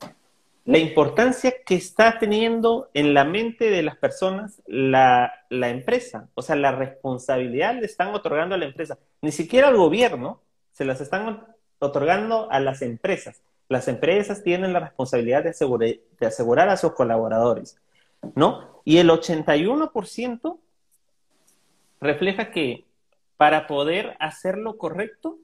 [0.64, 6.42] la importancia que está teniendo en la mente de las personas la, la empresa, o
[6.42, 10.40] sea, la responsabilidad le están otorgando a la empresa, ni siquiera al gobierno,
[10.72, 11.46] se las están
[11.78, 13.42] otorgando a las empresas.
[13.68, 17.78] Las empresas tienen la responsabilidad de, de asegurar a sus colaboradores,
[18.34, 18.80] ¿no?
[18.84, 20.58] Y el 81%
[22.00, 22.84] refleja que
[23.36, 25.38] para poder hacer lo correcto,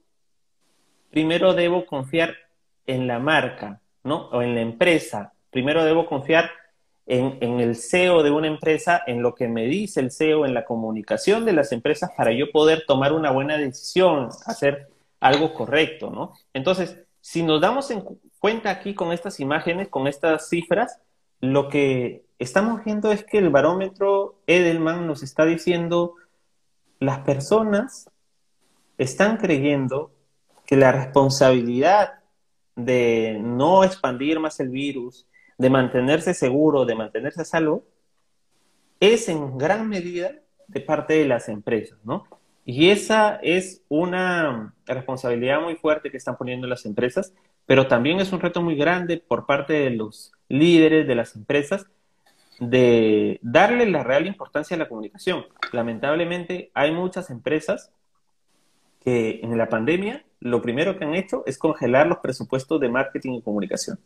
[1.09, 2.35] primero debo confiar
[2.87, 4.29] en la marca, ¿no?
[4.29, 5.33] O en la empresa.
[5.49, 6.49] Primero debo confiar
[7.05, 10.53] en, en, el CEO de una empresa, en lo que me dice el CEO, en
[10.53, 14.87] la comunicación de las empresas para yo poder tomar una buena decisión, hacer
[15.19, 16.33] algo correcto, ¿no?
[16.53, 18.03] Entonces, si nos damos en
[18.39, 20.99] cuenta aquí con estas imágenes, con estas cifras,
[21.39, 26.15] lo que estamos viendo es que el barómetro Edelman nos está diciendo,
[26.99, 28.09] las personas
[28.97, 30.11] están creyendo
[30.65, 32.20] que la responsabilidad
[32.75, 37.83] de no expandir más el virus, de mantenerse seguro, de mantenerse a salvo,
[38.99, 40.31] es en gran medida
[40.67, 42.27] de parte de las empresas, ¿no?
[42.63, 47.33] Y esa es una responsabilidad muy fuerte que están poniendo las empresas
[47.65, 51.85] pero también es un reto muy grande por parte de los líderes de las empresas
[52.59, 55.45] de darle la real importancia a la comunicación.
[55.71, 57.91] Lamentablemente hay muchas empresas
[59.03, 63.33] que en la pandemia lo primero que han hecho es congelar los presupuestos de marketing
[63.33, 63.99] y comunicación,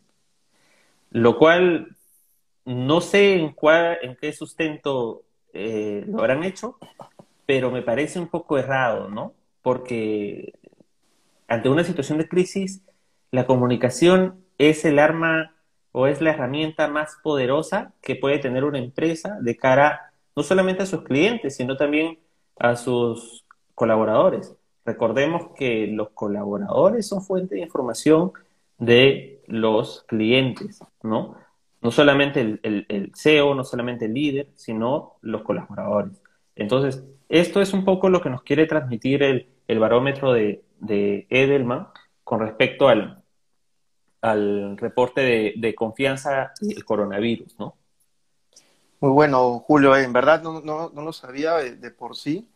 [1.10, 1.96] lo cual
[2.64, 6.78] no sé en, cuál, en qué sustento eh, lo habrán hecho,
[7.46, 9.34] pero me parece un poco errado, ¿no?
[9.62, 10.52] Porque
[11.48, 12.82] ante una situación de crisis,
[13.30, 15.54] la comunicación es el arma
[15.92, 20.82] o es la herramienta más poderosa que puede tener una empresa de cara no solamente
[20.82, 22.18] a sus clientes, sino también
[22.58, 24.54] a sus colaboradores.
[24.86, 28.32] Recordemos que los colaboradores son fuente de información
[28.78, 31.36] de los clientes, ¿no?
[31.82, 36.22] No solamente el, CEO, no solamente el líder, sino los colaboradores.
[36.54, 41.88] Entonces, esto es un poco lo que nos quiere transmitir el, barómetro de, de Edelman
[42.24, 43.24] con respecto al,
[44.20, 47.76] al reporte de, confianza del coronavirus, ¿no?
[49.00, 52.48] Muy bueno, Julio, en verdad no, no, no lo sabía de, por sí.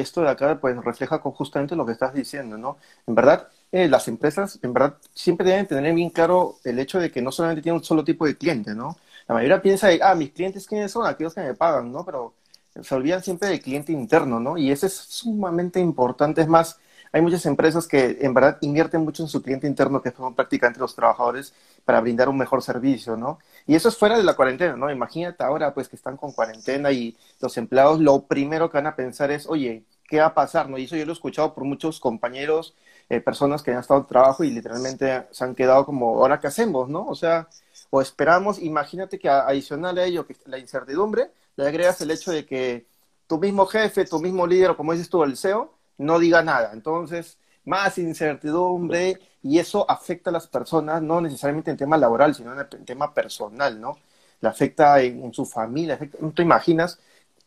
[0.00, 2.78] Esto de acá pues refleja justamente lo que estás diciendo, ¿no?
[3.06, 7.10] En verdad, eh, las empresas, en verdad, siempre deben tener bien claro el hecho de
[7.10, 8.96] que no solamente tienen un solo tipo de cliente, ¿no?
[9.26, 11.06] La mayoría piensa, ah, mis clientes, ¿quiénes son?
[11.06, 12.04] Aquellos que me pagan, ¿no?
[12.04, 12.34] Pero
[12.82, 14.56] se olvidan siempre del cliente interno, ¿no?
[14.56, 16.40] Y eso es sumamente importante.
[16.42, 16.78] Es más,
[17.12, 20.80] hay muchas empresas que en verdad invierten mucho en su cliente interno, que son prácticamente
[20.80, 23.38] los trabajadores, para brindar un mejor servicio, ¿no?
[23.66, 24.90] Y eso es fuera de la cuarentena, ¿no?
[24.90, 28.96] Imagínate ahora, pues, que están con cuarentena y los empleados lo primero que van a
[28.96, 30.68] pensar es, oye, ¿qué va a pasar?
[30.68, 30.78] ¿no?
[30.78, 32.74] Y eso yo lo he escuchado por muchos compañeros,
[33.08, 36.48] eh, personas que han estado en trabajo y literalmente se han quedado como, ¿ahora qué
[36.48, 36.88] hacemos?
[36.88, 37.06] ¿no?
[37.06, 37.48] O sea,
[37.90, 42.46] o esperamos, imagínate que adicional a ello, que la incertidumbre, le agregas el hecho de
[42.46, 42.86] que
[43.26, 46.72] tu mismo jefe, tu mismo líder, o como dices tú, el CEO, no diga nada.
[46.72, 52.58] Entonces, más incertidumbre y eso afecta a las personas, no necesariamente en tema laboral, sino
[52.58, 53.98] en tema personal, ¿no?
[54.40, 56.98] Le afecta en, su familia, no te imaginas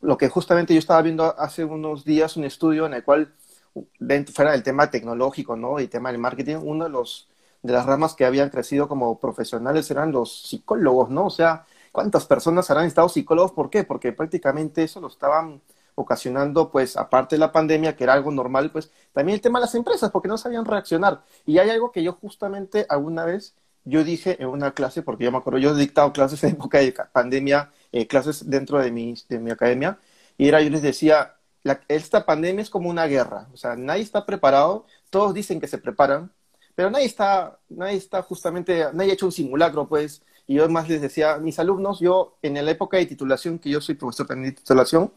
[0.01, 3.33] lo que justamente yo estaba viendo hace unos días, un estudio en el cual,
[4.33, 5.79] fuera del tema tecnológico, ¿no?
[5.79, 7.27] Y tema del marketing, uno de los
[7.61, 11.27] de las ramas que habían crecido como profesionales eran los psicólogos, ¿no?
[11.27, 13.51] O sea, ¿cuántas personas habrán estado psicólogos?
[13.51, 13.83] ¿Por qué?
[13.83, 15.61] Porque prácticamente eso lo estaban
[16.01, 19.65] ocasionando, pues, aparte de la pandemia, que era algo normal, pues, también el tema de
[19.65, 21.23] las empresas, porque no sabían reaccionar.
[21.45, 25.31] Y hay algo que yo justamente alguna vez, yo dije en una clase, porque yo
[25.31, 29.15] me acuerdo, yo he dictado clases en época de pandemia, eh, clases dentro de mi,
[29.29, 29.99] de mi academia,
[30.37, 31.35] y era, yo les decía,
[31.87, 35.77] esta pandemia es como una guerra, o sea, nadie está preparado, todos dicen que se
[35.77, 36.31] preparan,
[36.75, 40.89] pero nadie está, nadie está justamente, nadie ha hecho un simulacro, pues, y yo más
[40.89, 44.51] les decía mis alumnos, yo en la época de titulación, que yo soy profesor de
[44.51, 45.13] titulación,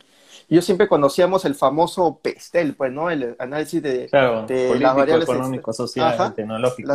[0.48, 3.10] yo siempre conocíamos el famoso PESTEL, pues, ¿no?
[3.10, 6.92] El análisis de, de las variables económico, social, tecnológico.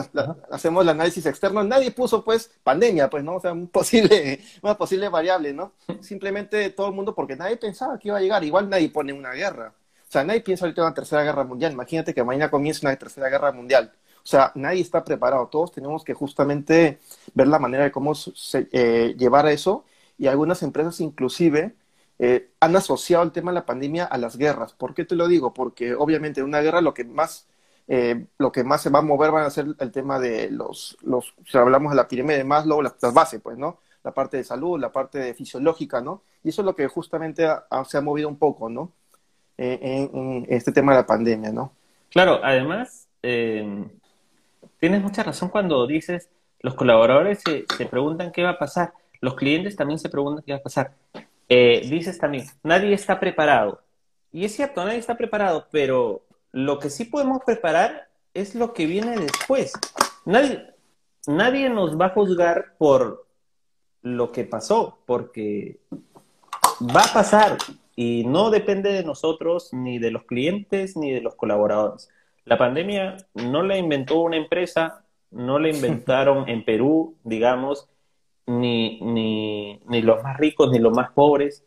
[0.51, 1.63] hacemos el análisis externo.
[1.63, 3.35] Nadie puso, pues, pandemia, pues, ¿no?
[3.35, 5.73] O sea, un posible, una posible variable, ¿no?
[6.01, 8.43] Simplemente todo el mundo, porque nadie pensaba que iba a llegar.
[8.43, 9.73] Igual nadie pone una guerra.
[10.07, 11.71] O sea, nadie piensa ahorita en una tercera guerra mundial.
[11.71, 13.91] Imagínate que mañana comience una tercera guerra mundial.
[14.23, 15.47] O sea, nadie está preparado.
[15.47, 16.99] Todos tenemos que justamente
[17.33, 18.13] ver la manera de cómo
[18.71, 19.85] eh, llevar a eso.
[20.17, 21.75] Y algunas empresas inclusive
[22.21, 24.73] eh, han asociado el tema de la pandemia a las guerras.
[24.73, 25.53] ¿Por qué te lo digo?
[25.53, 27.47] Porque obviamente en una guerra lo que más,
[27.87, 30.97] eh, lo que más se va a mover van a ser el tema de los,
[31.01, 33.79] los si hablamos de la pirámide de Maslow, las, bases, pues, ¿no?
[34.03, 36.23] La parte de salud, la parte de fisiológica, ¿no?
[36.43, 37.47] Y eso es lo que justamente
[37.85, 38.91] se ha movido un poco, ¿no?
[39.57, 41.71] Eh, en, este tema de la pandemia, ¿no?
[42.09, 46.29] Claro, además, tienes mucha razón cuando dices,
[46.59, 50.51] los colaboradores se, se preguntan qué va a pasar, los clientes también se preguntan qué
[50.51, 50.93] va a pasar.
[51.49, 53.81] Eh, dices también, nadie está preparado.
[54.31, 58.85] Y es cierto, nadie está preparado, pero lo que sí podemos preparar es lo que
[58.85, 59.73] viene después.
[60.25, 60.67] Nadie,
[61.27, 63.25] nadie nos va a juzgar por
[64.03, 65.79] lo que pasó, porque
[66.81, 67.57] va a pasar
[67.95, 72.09] y no depende de nosotros, ni de los clientes, ni de los colaboradores.
[72.45, 77.89] La pandemia no la inventó una empresa, no la inventaron en Perú, digamos,
[78.49, 81.63] ni, ni, ni los más ricos, ni los más pobres.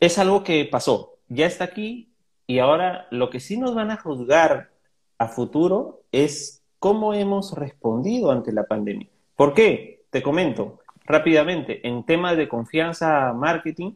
[0.00, 2.10] Es algo que pasó, ya está aquí
[2.46, 4.70] y ahora lo que sí nos van a juzgar
[5.18, 9.08] a futuro es cómo hemos respondido ante la pandemia.
[9.36, 10.04] ¿Por qué?
[10.10, 13.92] Te comento rápidamente, en temas de confianza marketing,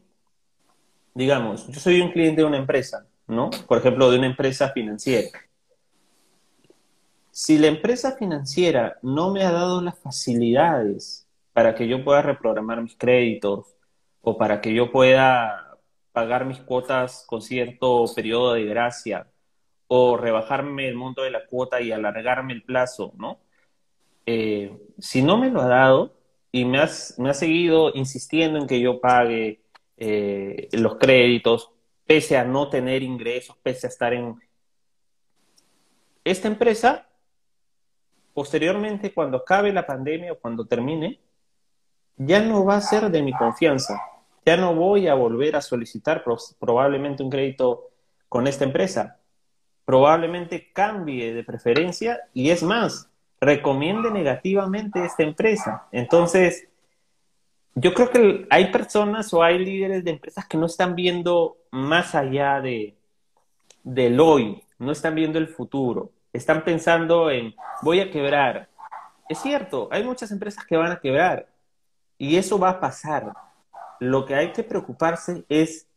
[1.13, 3.49] digamos, yo soy un cliente de una empresa, ¿no?
[3.67, 5.29] Por ejemplo, de una empresa financiera.
[7.31, 11.26] Si la empresa financiera no me ha dado las facilidades
[11.57, 13.75] para que yo pueda reprogramar mis créditos
[14.21, 15.75] o para que yo pueda
[16.11, 19.25] pagar mis cuotas con cierto periodo de gracia
[19.87, 23.39] o rebajarme el monto de la cuota y alargarme el plazo, ¿no?
[24.27, 26.13] eh, si no me lo ha dado
[26.51, 29.63] y me, has, me ha seguido insistiendo en que yo pague
[29.97, 31.71] eh, los créditos,
[32.05, 34.35] pese a no tener ingresos, pese a estar en...
[36.23, 37.09] Esta empresa,
[38.35, 41.19] posteriormente, cuando acabe la pandemia o cuando termine,
[42.17, 44.01] ya no va a ser de mi confianza.
[44.45, 46.23] Ya no voy a volver a solicitar
[46.59, 47.89] probablemente un crédito
[48.27, 49.19] con esta empresa.
[49.85, 55.87] Probablemente cambie de preferencia y es más, recomiende negativamente esta empresa.
[55.91, 56.67] Entonces,
[57.75, 62.15] yo creo que hay personas o hay líderes de empresas que no están viendo más
[62.15, 62.95] allá de
[63.83, 68.67] del hoy, no están viendo el futuro, están pensando en voy a quebrar.
[69.29, 71.47] Es cierto, hay muchas empresas que van a quebrar
[72.17, 73.33] y eso va a pasar.
[73.99, 75.87] Lo que hay que preocuparse es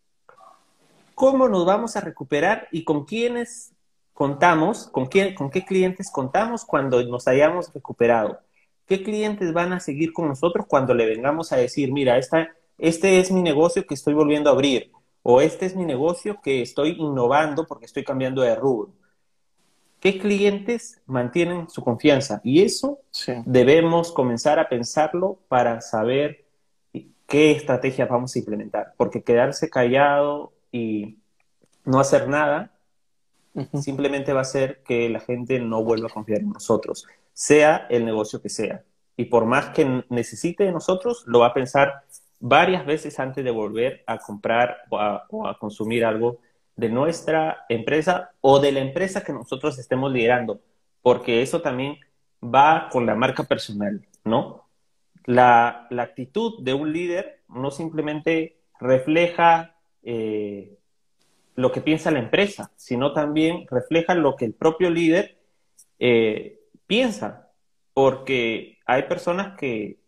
[1.15, 3.73] cómo nos vamos a recuperar y con quiénes
[4.15, 8.41] contamos, con, quién, con qué clientes contamos cuando nos hayamos recuperado.
[8.87, 13.21] ¿Qué clientes van a seguir con nosotros cuando le vengamos a decir, mira, esta, este
[13.21, 14.91] es mi negocio que estoy volviendo a abrir?
[15.23, 18.93] O este es mi negocio que estoy innovando porque estoy cambiando de rubro.
[20.01, 22.41] ¿Qué clientes mantienen su confianza?
[22.43, 23.01] Y eso
[23.45, 26.45] debemos comenzar a pensarlo para saber
[27.27, 28.95] qué estrategia vamos a implementar.
[28.97, 31.19] Porque quedarse callado y
[31.85, 32.73] no hacer nada
[33.81, 38.05] simplemente va a hacer que la gente no vuelva a confiar en nosotros, sea el
[38.05, 38.83] negocio que sea.
[39.17, 42.05] Y por más que necesite de nosotros, lo va a pensar
[42.39, 44.99] varias veces antes de volver a comprar o
[45.47, 46.39] a, consumir algo
[46.81, 50.63] de nuestra empresa o de la empresa que nosotros estemos liderando,
[51.03, 51.99] porque eso también
[52.43, 54.67] va con la marca personal, ¿no?
[55.27, 60.79] La, actitud de un líder no simplemente refleja eh,
[61.55, 65.39] lo que piensa la empresa, sino también refleja lo que el propio líder
[65.99, 67.51] eh, piensa,
[67.93, 70.01] porque hay personas que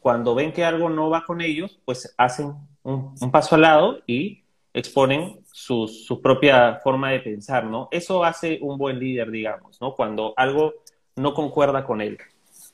[0.00, 4.39] cuando ven que algo no va con ellos, pues hacen un, paso al lado y
[4.72, 7.88] exponen su, su, propia forma de pensar, ¿no?
[7.90, 9.94] Eso hace un buen líder, digamos, ¿no?
[9.94, 10.74] Cuando algo
[11.16, 12.18] no concuerda con él.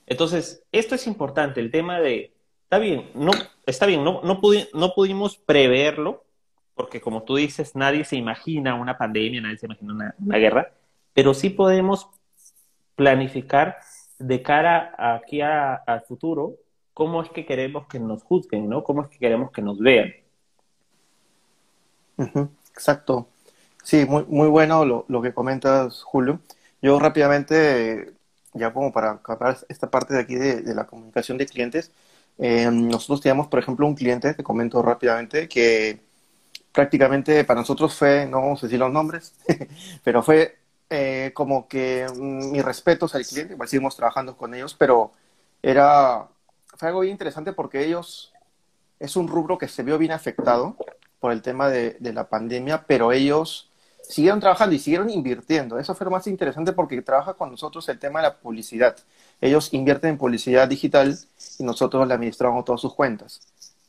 [0.07, 2.33] Entonces, esto es importante, el tema de,
[2.65, 3.33] está bien, no,
[3.65, 4.41] está bien, no, no,
[4.75, 6.25] no pudimos preverlo,
[6.75, 10.73] porque como tú dices, nadie se imagina una pandemia, nadie se imagina una, guerra,
[11.15, 12.09] pero sí podemos
[12.95, 13.79] planificar
[14.19, 16.57] de cara aquí al futuro
[16.93, 18.85] cómo es que queremos que nos juzguen, ¿no?
[18.85, 20.15] Cómo es que queremos que nos vean.
[22.73, 23.29] Exacto.
[23.83, 26.41] Sí, muy, muy bueno lo, que comentas, Julio.
[26.83, 28.15] Yo rápidamente,
[28.55, 31.93] ya como para acabar esta parte de aquí de, la comunicación de clientes,
[32.39, 36.01] eh, nosotros teníamos, por ejemplo, un cliente, te comento rápidamente, que
[36.73, 39.35] prácticamente para nosotros fue, no vamos a decir los nombres,
[40.05, 40.59] pero fue
[40.91, 45.13] eh, como que mm, mis respetos al cliente, igual seguimos trabajando con ellos, pero
[45.63, 46.29] era,
[46.77, 48.33] fue algo bien interesante porque ellos,
[49.01, 50.77] es un rubro que se vio bien afectado
[51.21, 53.71] por el tema de, de la pandemia, pero ellos
[54.09, 55.79] siguieron trabajando y siguieron invirtiendo.
[55.79, 58.97] Eso fue lo más interesante porque trabaja con nosotros el tema de la publicidad.
[59.41, 61.19] Ellos invierten en publicidad digital
[61.59, 63.41] y nosotros le administramos todas sus cuentas.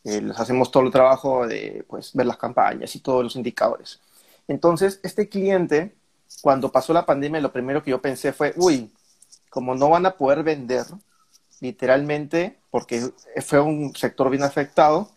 [0.03, 3.99] Eh, les hacemos todo el trabajo de pues, ver las campañas y todos los indicadores.
[4.47, 5.95] Entonces, este cliente,
[6.41, 8.91] cuando pasó la pandemia, lo primero que yo pensé fue, uy,
[9.49, 10.85] como no van a poder vender,
[11.59, 13.09] literalmente, porque
[13.45, 15.09] fue un sector bien afectado,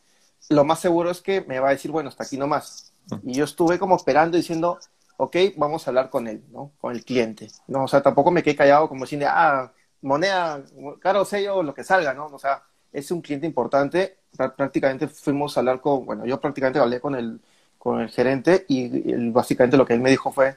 [0.49, 2.93] lo más seguro es que me va a decir, bueno, hasta aquí nomás.
[3.25, 4.79] Y yo estuve como esperando diciendo,
[5.17, 6.73] ok, vamos a hablar con él, ¿no?
[6.81, 7.49] Con el cliente.
[7.67, 9.73] No, o sea, tampoco me quedé callado como diciendo, ah,
[10.03, 10.63] moneda,
[11.01, 12.27] caro sello, lo que salga, ¿no?
[12.27, 14.19] O sea, es un cliente importante.
[14.57, 17.41] Prácticamente fuimos a hablar con, bueno, yo prácticamente hablé con el,
[17.79, 20.57] con el gerente y, básicamente lo que él me dijo fue,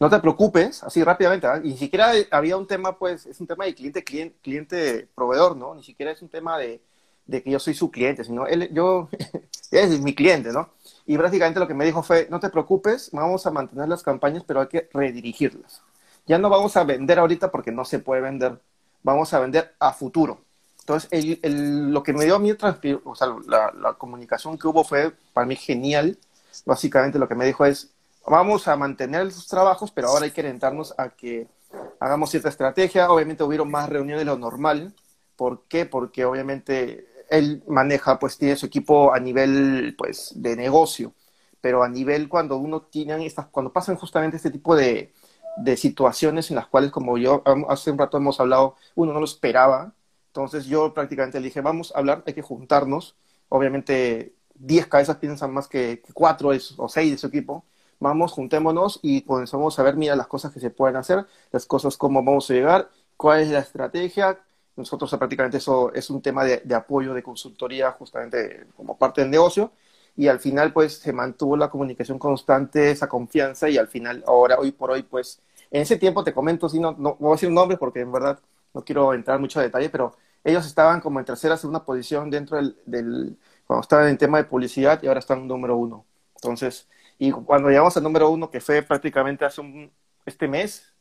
[0.00, 1.60] no te preocupes, así rápidamente, ¿ah?
[1.62, 5.56] y ni siquiera había un tema, pues, es un tema de cliente, cliente, cliente proveedor,
[5.56, 5.74] ¿no?
[5.74, 6.80] Ni siquiera es un tema de,
[7.26, 9.08] de que yo soy su cliente, sino él, yo,
[9.70, 10.70] es mi cliente, ¿no?
[11.06, 14.42] Y prácticamente lo que me dijo fue, no te preocupes, vamos a mantener las campañas,
[14.46, 15.82] pero hay que redirigirlas.
[16.26, 18.58] Ya no vamos a vender ahorita porque no se puede vender,
[19.02, 20.40] vamos a vender a futuro.
[20.80, 22.52] Entonces, lo que me dio a mí,
[23.04, 26.18] o sea, la, comunicación que hubo fue para mí genial.
[26.66, 27.90] Básicamente lo que me dijo es,
[28.26, 31.48] vamos a mantener los trabajos, pero ahora hay que orientarnos a que
[32.00, 33.10] hagamos cierta estrategia.
[33.10, 34.94] Obviamente hubieron más reuniones de lo normal.
[35.36, 35.86] ¿Por qué?
[35.86, 41.14] Porque obviamente él maneja, pues tiene su equipo a nivel, pues, de negocio.
[41.60, 45.12] Pero a nivel cuando uno tiene estas, cuando pasan justamente este tipo de,
[45.56, 49.24] de situaciones en las cuales, como yo hace un rato hemos hablado, uno no lo
[49.24, 49.94] esperaba,
[50.28, 53.16] entonces yo prácticamente le dije, vamos a hablar, hay que juntarnos.
[53.48, 57.64] Obviamente 10 cabezas piensan más que 4 o 6 de su equipo.
[58.00, 61.96] Vamos, juntémonos y comenzamos a ver, mira, las cosas que se pueden hacer, las cosas
[61.96, 64.40] cómo vamos a llegar, cuál es la estrategia.
[64.76, 69.30] Nosotros prácticamente eso es un tema de, de apoyo, de consultoría, justamente como parte del
[69.30, 69.72] negocio
[70.16, 74.58] y al final pues se mantuvo la comunicación constante, esa confianza y al final ahora,
[74.58, 77.50] hoy por hoy pues, en ese tiempo te comento, si no, no, voy a decir
[77.50, 78.38] nombre porque en verdad
[78.72, 82.56] no quiero entrar mucho a detalle, pero ellos estaban como en tercera, segunda posición dentro
[82.56, 86.04] del, del cuando estaban en tema de publicidad y ahora están número uno.
[86.36, 86.86] Entonces,
[87.18, 89.90] y cuando llegamos al número uno, que fue prácticamente hace un,
[90.26, 90.92] este mes,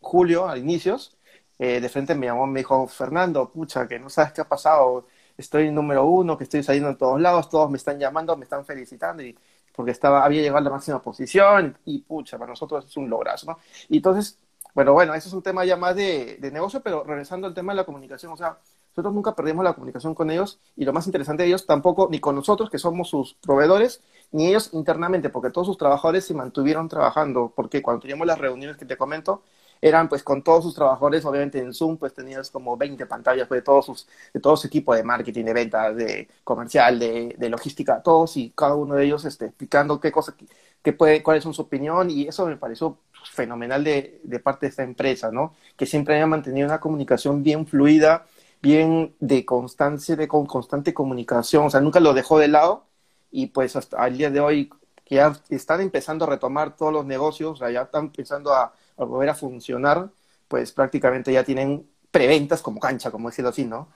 [0.00, 1.16] julio, a inicios,
[1.60, 5.06] eh, de frente me llamó, me dijo, Fernando, pucha, que no sabes qué ha pasado,
[5.36, 8.64] estoy número uno, que estoy saliendo en todos lados, todos me están llamando, me están
[8.64, 9.36] felicitando, y
[9.74, 13.46] porque estaba, había llegado a la máxima posición, y pucha, para nosotros es un lograzo,
[13.46, 13.58] ¿no?
[13.90, 14.38] Entonces,
[14.74, 17.72] bueno, bueno, eso es un tema ya más de, de negocio, pero regresando al tema
[17.72, 18.58] de la comunicación, o sea,
[18.90, 22.20] nosotros nunca perdimos la comunicación con ellos y lo más interesante de ellos tampoco, ni
[22.20, 24.02] con nosotros, que somos sus proveedores,
[24.32, 28.76] ni ellos internamente, porque todos sus trabajadores se mantuvieron trabajando, porque cuando teníamos las reuniones
[28.76, 29.42] que te comento,
[29.80, 33.60] eran pues con todos sus trabajadores, obviamente en Zoom pues tenías como 20 pantallas pues,
[33.60, 37.48] de, todos sus, de todo su equipo de marketing, de ventas, de comercial, de, de
[37.48, 40.34] logística, todos y cada uno de ellos este, explicando qué cosa,
[40.82, 42.98] qué puede, cuál es su opinión y eso me pareció
[43.32, 45.54] fenomenal de, de parte de esta empresa, ¿no?
[45.76, 48.26] Que siempre haya mantenido una comunicación bien fluida,
[48.62, 52.86] bien de constancia, de con constante comunicación, o sea, nunca lo dejó de lado
[53.30, 54.70] y pues hasta al día de hoy
[55.04, 58.72] que ya están empezando a retomar todos los negocios, o sea, ya están empezando a,
[59.04, 60.10] a volver a funcionar,
[60.48, 63.88] pues prácticamente ya tienen preventas como cancha, como decirlo así, ¿no?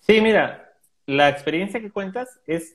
[0.00, 0.72] Sí, mira,
[1.06, 2.74] la experiencia que cuentas es,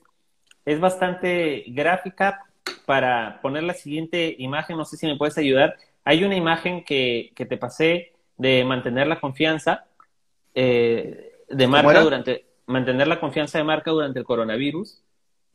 [0.64, 2.46] es bastante gráfica
[2.86, 5.76] para poner la siguiente imagen, no sé si me puedes ayudar.
[6.04, 9.84] Hay una imagen que, que te pasé de mantener la confianza
[10.54, 15.02] eh, de marca durante, mantener la confianza de marca durante el coronavirus.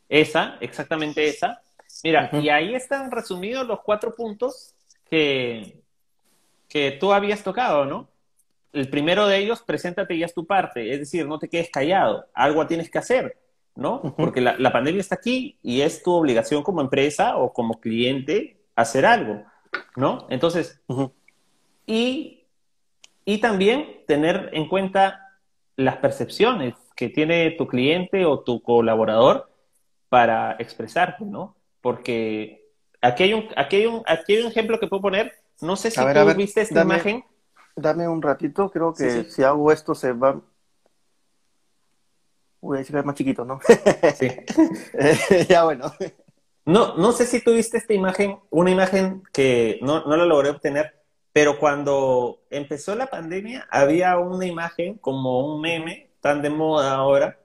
[0.07, 1.61] Esa, exactamente esa.
[2.03, 2.43] Mira, uh -huh.
[2.43, 4.74] y ahí están resumidos los cuatro puntos
[5.09, 5.81] que,
[6.67, 8.09] que tú habías tocado, ¿no?
[8.73, 12.27] El primero de ellos, preséntate y haz tu parte, es decir, no te quedes callado,
[12.33, 13.37] algo tienes que hacer,
[13.75, 14.01] ¿no?
[14.17, 18.57] Porque la, la, pandemia está aquí y es tu obligación como empresa o como cliente
[18.75, 19.43] hacer algo,
[19.95, 20.27] ¿no?
[20.29, 21.11] Entonces, uh -huh.
[21.85, 22.43] y,
[23.23, 25.21] y también tener en cuenta
[25.77, 29.49] las percepciones que tiene tu cliente o tu colaborador
[30.09, 31.55] para expresarte, ¿no?
[31.81, 32.64] Porque
[33.07, 35.33] aquí hay un, aquí hay un, aquí hay un ejemplo que puedo poner.
[35.61, 37.25] No sé si ver, tú ver, viste esta dame, imagen.
[37.75, 39.31] Dame un ratito, creo que Sí, sí.
[39.31, 40.41] si hago esto se va.
[42.61, 43.59] Voy a decir más chiquito, ¿no?
[44.15, 44.29] Sí.
[45.49, 45.91] ya bueno.
[46.65, 50.49] No, no sé si tú viste esta imagen, una imagen que no, no la logré
[50.49, 50.99] obtener,
[51.31, 57.39] pero cuando empezó la pandemia había una imagen como un meme tan de moda ahora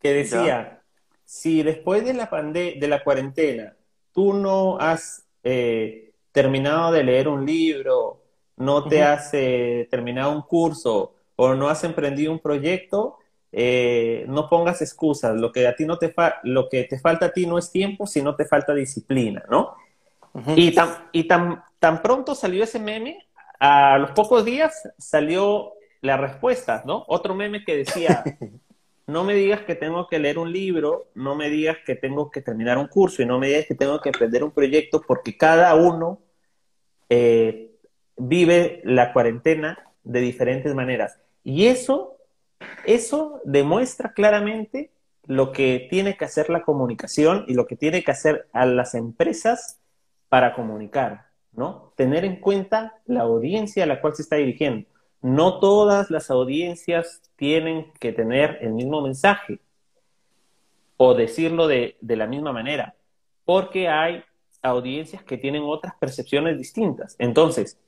[0.00, 0.82] que decía, Ya.
[1.24, 3.76] si después de la, pande de la cuarentena
[4.12, 8.22] tú no has eh, terminado de leer un libro,
[8.56, 13.18] no te has eh, terminado un curso o no has emprendido un proyecto,
[13.52, 15.36] eh, no pongas excusas.
[15.38, 17.70] Lo que a ti no te fa- lo que te falta a ti no es
[17.70, 19.74] tiempo, sino te falta disciplina, ¿no?
[20.54, 23.26] Y tan, y tan, tan pronto salió ese meme,
[23.58, 27.04] a los pocos días salió la respuesta, ¿no?
[27.08, 28.32] Otro meme que decía,
[29.12, 32.40] no me digas que tengo que leer un libro, no me digas que tengo que
[32.40, 35.74] terminar un curso y no me digas que tengo que emprender un proyecto porque cada
[35.74, 36.20] uno
[37.08, 37.70] eh,
[38.16, 41.18] vive la cuarentena de diferentes maneras.
[41.44, 42.16] Y eso,
[42.84, 44.90] eso demuestra claramente
[45.26, 48.94] lo que tiene que hacer la comunicación y lo que tiene que hacer a las
[48.94, 49.78] empresas
[50.28, 51.92] para comunicar, ¿no?
[51.96, 54.88] Tener en cuenta la audiencia a la cual se está dirigiendo.
[55.22, 59.60] No todas las audiencias tienen que tener el mismo mensaje
[60.96, 62.94] o decirlo de, de la misma manera,
[63.44, 64.22] porque hay
[64.62, 67.16] audiencias que tienen otras percepciones distintas.
[67.18, 67.78] Entonces,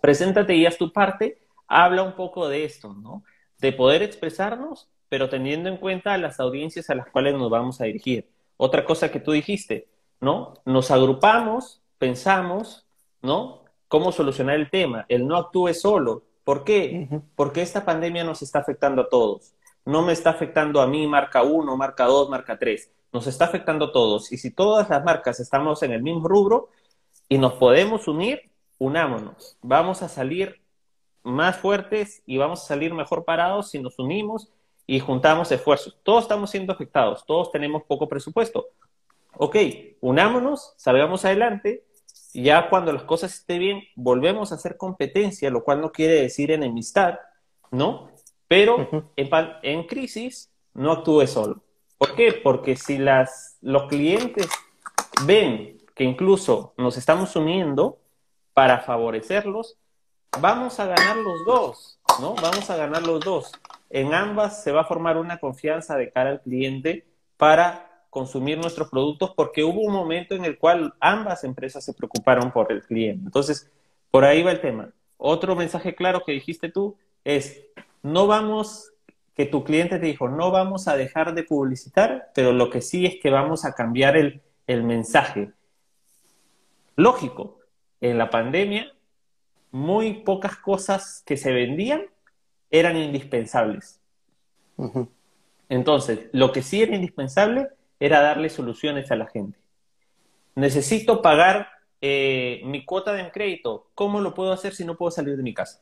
[0.00, 3.24] preséntate y haz tu parte, habla un poco de esto, ¿no?
[3.58, 7.84] De poder expresarnos, pero teniendo en cuenta las audiencias a las cuales nos vamos a
[7.84, 8.28] dirigir.
[8.56, 9.88] Otra cosa que tú dijiste,
[10.20, 10.54] ¿no?
[10.64, 12.86] Nos agrupamos, pensamos,
[13.22, 13.64] ¿no?
[13.88, 15.06] Cómo solucionar el tema.
[15.08, 16.24] El no actúe solo.
[16.44, 17.08] ¿Por qué?
[17.10, 17.22] Ujú.
[17.34, 19.54] Porque esta pandemia nos está afectando a todos.
[19.84, 22.90] No me está afectando a mí, marca 1, marca 2, marca 3.
[23.12, 24.32] Nos está afectando a todos.
[24.32, 26.68] Y si todas las marcas estamos en el mismo rubro
[27.28, 29.56] y nos podemos unir, unámonos.
[29.62, 30.60] Vamos a salir
[31.22, 34.50] más fuertes y vamos a salir mejor parados si nos unimos
[34.86, 35.96] y juntamos esfuerzos.
[36.02, 38.68] Todos estamos siendo afectados, todos tenemos poco presupuesto.
[39.36, 39.56] Ok,
[40.00, 41.84] unámonos, salgamos adelante.
[42.34, 46.50] Ya cuando las cosas estén bien, volvemos a hacer competencia, lo cual no quiere decir
[46.50, 47.18] enemistad,
[47.70, 48.10] ¿no?
[48.48, 49.30] Pero en,
[49.62, 51.62] en crisis no actúe solo.
[51.96, 52.32] ¿Por qué?
[52.32, 54.48] Porque si las, los clientes
[55.24, 57.98] ven que incluso nos estamos uniendo
[58.52, 59.78] para favorecerlos,
[60.40, 62.34] vamos a ganar los dos, ¿no?
[62.34, 63.52] Vamos a ganar los dos.
[63.90, 67.06] En ambas se va a formar una confianza de cara al cliente
[67.36, 72.52] para consumir nuestros productos porque hubo un momento en el cual ambas empresas se preocuparon
[72.52, 73.24] por el cliente.
[73.24, 73.68] Entonces,
[74.12, 74.90] por ahí va el tema.
[75.16, 77.60] Otro mensaje claro que dijiste tú es,
[78.04, 78.92] no vamos,
[79.34, 83.04] que tu cliente te dijo, no vamos a dejar de publicitar, pero lo que sí
[83.04, 85.50] es que vamos a cambiar el, el mensaje.
[86.94, 87.58] Lógico,
[88.00, 88.92] en la pandemia,
[89.72, 92.02] muy pocas cosas que se vendían
[92.70, 94.00] eran indispensables.
[95.68, 97.70] Entonces, lo que sí era indispensable
[98.04, 99.58] era darle soluciones a la gente.
[100.54, 101.68] Necesito pagar
[102.02, 103.88] eh, mi cuota de crédito.
[103.94, 105.80] ¿Cómo lo puedo hacer si no puedo salir de mi casa?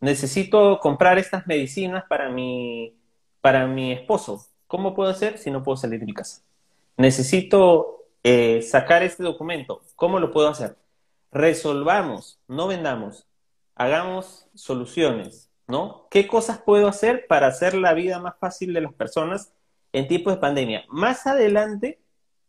[0.00, 2.94] Necesito comprar estas medicinas para mi,
[3.40, 4.46] para mi esposo.
[4.66, 6.42] ¿Cómo puedo hacer si no puedo salir de mi casa?
[6.98, 9.80] Necesito eh, sacar este documento.
[9.96, 10.76] ¿Cómo lo puedo hacer?
[11.32, 13.26] Resolvamos, no vendamos,
[13.74, 16.06] hagamos soluciones, ¿no?
[16.10, 19.54] ¿Qué cosas puedo hacer para hacer la vida más fácil de las personas
[19.96, 20.84] en tiempos de pandemia.
[20.88, 21.98] Más adelante,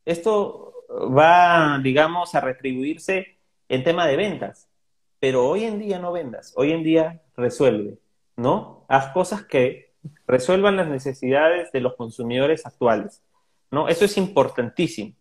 [0.03, 0.73] esto
[1.17, 3.37] va, digamos, a retribuirse
[3.69, 4.67] en tema de ventas,
[5.21, 7.99] pero hoy en día no vendas, hoy en día resuelve,
[8.35, 8.83] ¿no?
[8.89, 9.93] Haz cosas que
[10.27, 13.23] resuelvan las necesidades de los consumidores actuales,
[13.71, 13.87] ¿no?
[13.87, 15.13] Eso es importantísimo.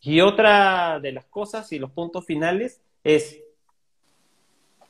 [0.00, 3.38] Y otra de las cosas y los puntos finales es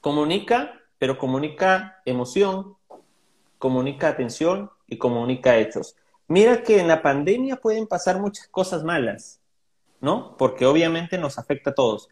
[0.00, 2.78] comunica, pero comunica emoción,
[3.58, 5.96] comunica atención y comunica hechos.
[6.28, 9.40] Mira que en la pandemia pueden pasar muchas cosas malas,
[10.00, 10.36] ¿no?
[10.36, 12.08] Porque obviamente nos afecta a todos.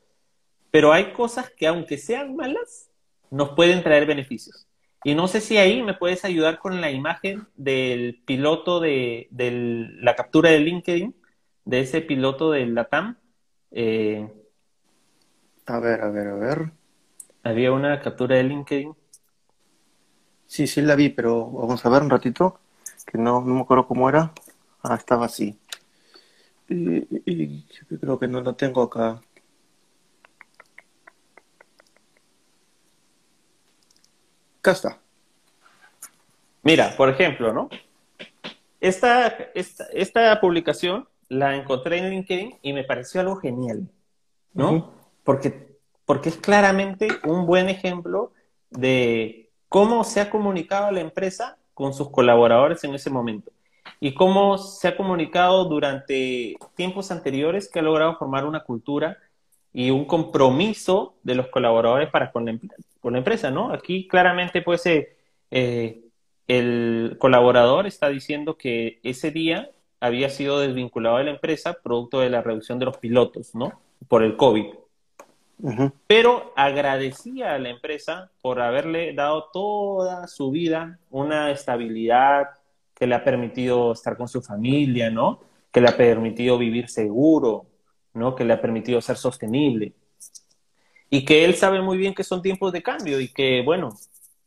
[0.70, 2.90] Pero hay cosas que aunque sean malas,
[3.30, 4.66] nos pueden traer beneficios.
[5.02, 9.28] Y no sé si ahí me puedes ayudar con la imagen del piloto de,
[10.00, 11.14] la captura de LinkedIn,
[11.64, 13.16] de ese piloto del LATAM.
[13.70, 14.28] Eh,
[15.66, 16.72] a ver, a ver, a ver.
[17.42, 18.94] Había una captura de LinkedIn.
[20.46, 22.60] Sí, sí la vi, pero vamos a ver un ratito
[23.04, 24.32] que no, no me acuerdo cómo era.
[24.82, 25.58] Ah, estaba así.
[26.68, 27.64] Y,
[28.00, 29.20] creo que no lo tengo acá.
[34.58, 35.00] Acá está.
[36.62, 37.68] Mira, por ejemplo, ¿no?
[38.80, 43.88] Esta, esta, esta publicación la encontré en LinkedIn y me pareció algo genial,
[44.52, 44.92] ¿no?
[45.24, 48.32] porque, porque es claramente un buen ejemplo
[48.70, 53.50] de cómo se ha comunicado la empresa con sus colaboradores en ese momento
[54.00, 59.16] y cómo se ha comunicado durante tiempos anteriores que ha logrado formar una cultura
[59.72, 63.72] y un compromiso de los colaboradores para con la, empresa, ¿no?
[63.72, 65.16] Aquí claramente pues eh,
[65.50, 66.02] eh,
[66.48, 69.70] el colaborador está diciendo que ese día
[70.00, 73.80] había sido desvinculado de la empresa producto de la reducción de los pilotos, ¿no?
[74.06, 74.66] Por el COVID
[76.06, 82.48] pero agradecía a la empresa por haberle dado toda su vida una estabilidad
[82.94, 85.40] que le ha permitido estar con su familia, ¿no?
[85.72, 87.66] Que le ha permitido vivir seguro,
[88.14, 88.34] ¿no?
[88.34, 89.94] Que le ha permitido ser sostenible.
[91.08, 93.90] Y que él sabe muy bien que son tiempos de cambio y que, bueno,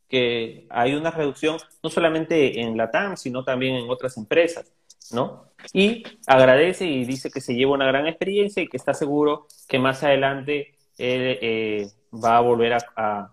[0.08, 4.72] que hay una reducción no solamente en la TAM, sino también en otras empresas,
[5.12, 5.46] ¿no?
[5.74, 9.80] Y agradece y dice que se lleva una gran experiencia y que está seguro que
[9.80, 13.30] más adelante él eh, va a volver a,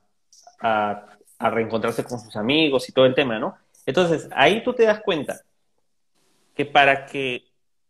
[1.39, 3.57] reencontrarse con sus amigos y todo el tema, ¿no?
[3.87, 5.41] Entonces, ahí tú te das cuenta
[6.55, 7.45] que para que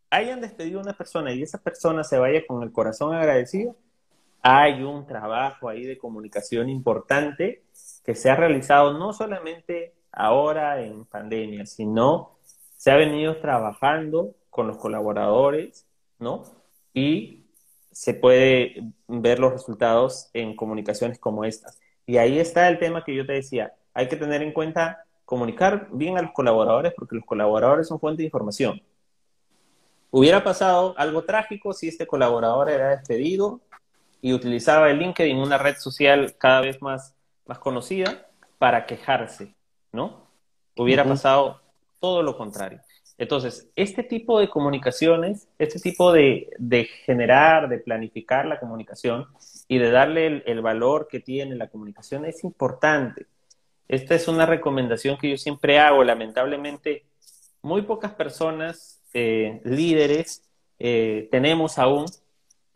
[0.09, 3.77] hayan despedido a una persona y esa persona se vaya con el corazón agradecido,
[4.43, 7.64] hay un trabajo ahí de comunicación importante
[8.05, 12.39] que se ha realizado no solamente ahora en pandemia, sino
[12.77, 15.87] se ha venido trabajando con los colaboradores,
[16.18, 16.45] ¿no?
[16.95, 17.39] Y
[17.93, 21.80] se puede ver los resultados en comunicaciones como estas.
[22.07, 25.88] Y ahí está el tema que yo te decía, hay que tener en cuenta comunicar
[25.93, 28.82] bien a los colaboradores porque los colaboradores son fuente de información.
[30.11, 33.61] Hubiera pasado algo trágico si este colaborador era despedido
[34.20, 37.14] y utilizaba el LinkedIn, una red social cada vez más,
[37.47, 38.28] más conocida,
[38.59, 39.55] para quejarse,
[39.93, 40.26] ¿no?
[40.76, 41.61] Hubiera pasado
[42.01, 42.80] todo lo contrario.
[43.21, 46.49] Entonces, este tipo de comunicaciones, este tipo de,
[47.05, 49.27] generar, de planificar la comunicación
[49.68, 53.27] y de darle el, valor que tiene la comunicación es importante.
[53.89, 56.03] Esta es una recomendación que yo siempre hago.
[56.03, 57.05] Lamentablemente,
[57.61, 60.43] muy pocas personas, eh, líderes,
[60.79, 62.07] eh, tenemos aún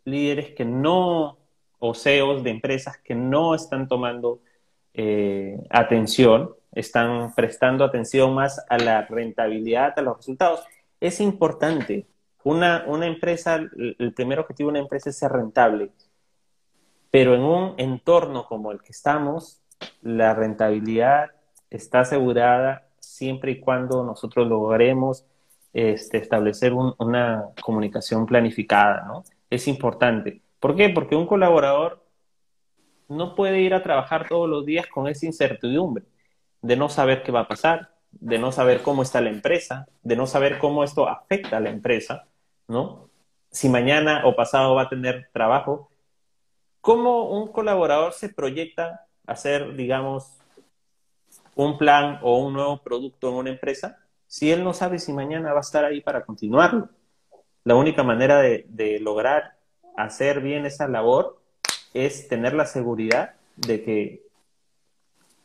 [0.03, 1.39] líderes que no,
[1.79, 4.41] o CEOs de empresas que no están tomando
[4.95, 10.63] eh, atención están prestando atención más a la rentabilidad, a los resultados.
[10.99, 12.07] Es importante.
[12.43, 15.89] Una, una empresa, el primer objetivo de una empresa es ser rentable,
[17.09, 19.61] pero en un entorno como el que estamos,
[20.01, 21.31] la rentabilidad
[21.69, 25.25] está asegurada siempre y cuando nosotros logremos
[25.73, 29.23] este, establecer una comunicación planificada, ¿no?
[29.49, 30.41] Es importante.
[30.59, 30.89] ¿Por qué?
[30.89, 32.04] Porque un colaborador
[33.07, 36.05] no puede ir a trabajar todos los días con esa incertidumbre
[36.61, 40.15] de no saber qué va a pasar, de no saber cómo está la empresa, de
[40.15, 42.25] no saber cómo esto afecta a la empresa,
[42.67, 43.09] ¿no?
[43.51, 45.89] Si mañana o pasado va a tener trabajo.
[46.81, 50.37] ¿Cómo un colaborador se proyecta a hacer, digamos,
[51.55, 55.53] un plan o un nuevo producto en una empresa si él no sabe si mañana
[55.53, 56.89] va a estar ahí para continuarlo?
[57.63, 59.55] La única manera de, de lograr
[59.97, 61.41] hacer bien esa labor
[61.95, 64.23] es tener la seguridad de que,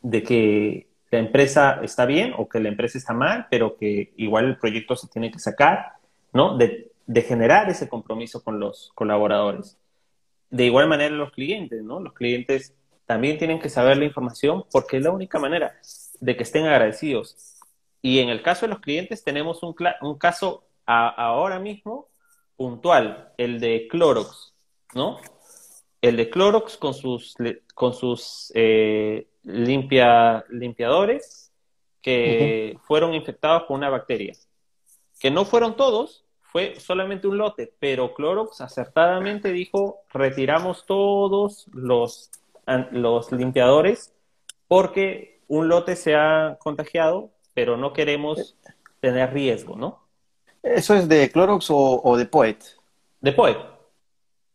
[0.03, 4.47] de que la empresa está bien o que la empresa está mal, pero que igual
[4.47, 5.95] el proyecto se tiene que sacar,
[6.33, 6.57] ¿no?
[6.59, 9.79] De, de generar ese compromiso con los colaboradores.
[10.51, 12.01] De igual manera los clientes, ¿no?
[12.01, 12.75] Los clientes
[13.07, 15.79] también tienen que saber la información porque es la única manera
[16.21, 17.59] de que estén agradecidos.
[18.03, 22.09] Y en el caso de los clientes tenemos un, un caso ahora mismo
[22.57, 24.55] puntual, el de Clorox,
[24.95, 25.19] ¿no?
[26.01, 27.37] El de Clorox con sus,
[27.75, 31.53] con sus eh, limpia, limpiadores
[32.01, 34.35] que fueron infectados con una bacteria.
[35.19, 42.31] Que no fueron todos, fue solamente un lote, pero Clorox acertadamente dijo, retiramos todos los,
[42.93, 44.15] los limpiadores
[44.67, 48.57] porque un lote se ha contagiado, pero no queremos
[49.01, 50.01] tener riesgo, ¿no?
[50.63, 52.59] ¿Eso es de Clorox o, de Poet?
[53.21, 53.57] De Poet.
[53.57, 53.63] De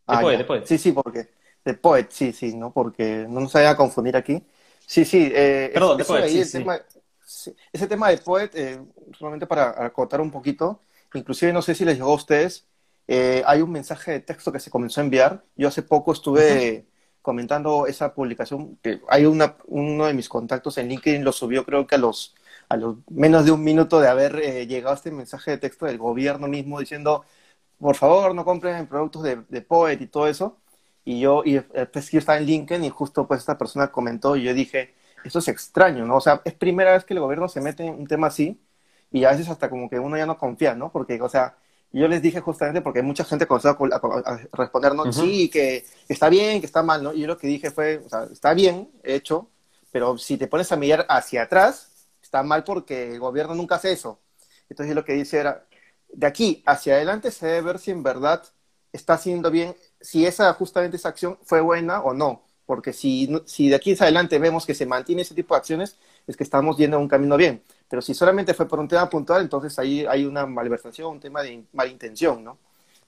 [0.08, 0.66] ah, Poet, de Poet.
[0.66, 1.34] Sí, sí, porque
[1.66, 2.72] de Poet, sí, sí, ¿no?
[2.72, 4.43] Porque no nos vaya a confundir aquí.
[4.86, 5.32] Sí, sí.
[5.34, 5.99] Eh, Perdón,
[7.74, 8.80] ese tema de Poet, eh,
[9.18, 10.80] solamente para acotar un poquito,
[11.13, 12.68] inclusive no sé si les llegó a ustedes,
[13.07, 15.43] eh, hay un mensaje de texto que se comenzó a enviar.
[15.55, 16.86] Yo hace poco estuve
[17.22, 21.88] comentando esa publicación, que hay una, uno de mis contactos en LinkedIn lo subió creo
[21.88, 22.36] que a los,
[22.70, 25.97] a los menos de un minuto de haber eh, llegado este mensaje de texto del
[25.97, 27.26] gobierno mismo diciendo,
[27.80, 30.57] por favor, no compren productos de, de Poet y todo eso.
[31.06, 34.43] Y yo, y pues yo estaba en LinkedIn y justo pues esta persona comentó y
[34.43, 36.18] yo dije, eso es extraño, ¿no?
[36.18, 38.60] O sea, es primera vez que el gobierno se mete en un tema así
[39.12, 40.91] y a veces hasta como que uno ya no confía, ¿no?
[40.91, 41.56] Porque, o sea,
[41.91, 45.12] yo les dije justamente porque mucha gente comenzó a, responder, ¿no?
[45.14, 47.14] Sí, que está bien, que está mal, ¿no?
[47.14, 49.49] Y yo lo que dije fue, o sea, está bien hecho,
[49.91, 53.93] pero si te pones a mirar hacia atrás, está mal porque el gobierno nunca hace
[53.93, 54.20] eso.
[54.70, 55.66] Entonces yo lo que dice era,
[56.12, 58.43] de aquí hacia adelante se debe ver si en verdad
[58.91, 59.76] está haciendo bien
[60.06, 62.43] si esa justamente esa acción fue buena o no.
[62.66, 65.97] Porque si, si de aquí en adelante vemos que se mantiene ese tipo de acciones,
[66.26, 67.62] es que estamos yendo a un camino bien.
[67.88, 71.41] Pero si solamente fue por un tema puntual, entonces ahí hay una malversación, un tema
[71.41, 72.58] de malintención, ¿no?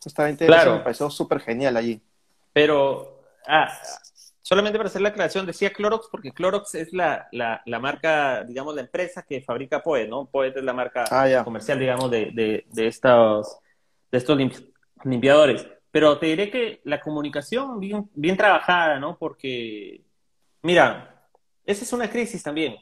[0.04, 0.72] Justamente claro.
[0.72, 2.00] eso me pareció súper genial allí.
[2.54, 3.72] Pero, ah,
[4.42, 8.76] solamente para hacer la aclaración, decía Clorox porque Clorox es la, la, la, marca, digamos,
[8.76, 10.26] la empresa que fabrica Poet, ¿no?
[10.26, 13.58] Poet es la marca ah, comercial, digamos, de, de, de, estos,
[14.12, 14.38] de estos
[15.04, 15.66] limpiadores.
[15.98, 19.18] Pero te diré que la comunicación bien, trabajada, ¿no?
[19.18, 20.04] Porque,
[20.62, 21.28] mira,
[21.66, 22.78] esa es una crisis también,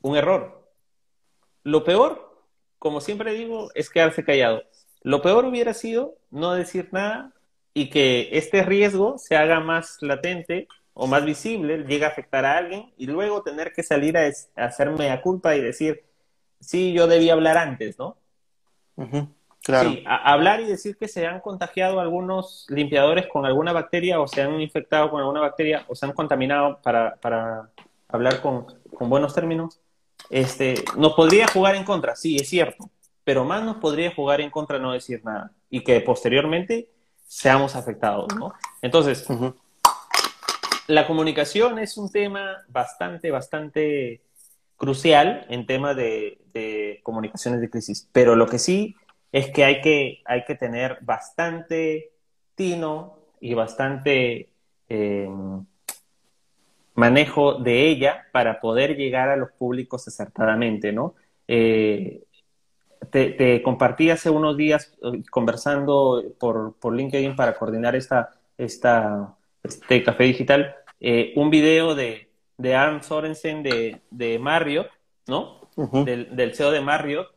[0.00, 0.66] un error.
[1.62, 2.42] Lo peor,
[2.78, 4.62] como siempre digo, es quedarse callado.
[5.02, 7.34] Lo peor hubiera sido no decir nada
[7.74, 12.56] y que este riesgo se haga más latente o más visible, llegue a afectar a
[12.56, 16.02] alguien y luego tener que salir a, hacerme a culpa y decir,
[16.60, 18.16] sí, yo debía hablar antes, ¿no?
[19.64, 24.42] Sí, hablar y decir que se han contagiado algunos limpiadores con alguna bacteria o se
[24.42, 27.70] han infectado con alguna bacteria o se han contaminado para, para
[28.08, 29.78] hablar con, con, buenos términos,
[30.30, 32.90] este, nos podría jugar en contra, sí, es cierto,
[33.22, 36.88] pero más nos podría jugar en contra no decir nada y que posteriormente
[37.24, 38.52] seamos afectados, ¿no?
[38.82, 39.28] Entonces,
[40.88, 44.22] la comunicación es un tema bastante, bastante
[44.76, 48.96] crucial en tema de, de comunicaciones de crisis, pero lo que sí
[49.32, 52.12] es que hay que, hay que tener bastante
[52.54, 54.50] tino y bastante
[54.88, 55.64] em,
[56.94, 61.14] manejo de ella para poder llegar a los públicos acertadamente, ¿no?
[61.48, 62.22] Eh,
[63.10, 70.02] te, compartí hace unos días eh, conversando por, por LinkedIn para coordinar esta, esta, este
[70.02, 72.28] café digital, eh, un video de,
[72.58, 74.90] de Arn Sorensen de, de Marriott,
[75.26, 75.62] ¿no?
[76.04, 77.28] del, del CEO de Marriott,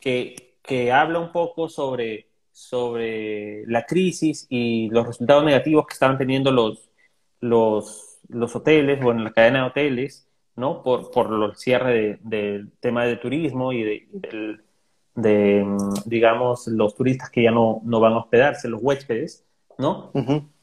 [0.00, 6.16] que, que habla un poco sobre, sobre la crisis y los resultados negativos que estaban
[6.16, 6.88] teniendo los,
[7.40, 10.84] los, los hoteles, bueno, la cadena de hoteles, ¿no?
[10.84, 14.60] Por, por el cierre del tema de turismo y de,
[15.16, 15.66] de,
[16.06, 19.44] digamos, los turistas que ya no, no van a hospedarse, los huéspedes,
[19.76, 20.12] ¿no?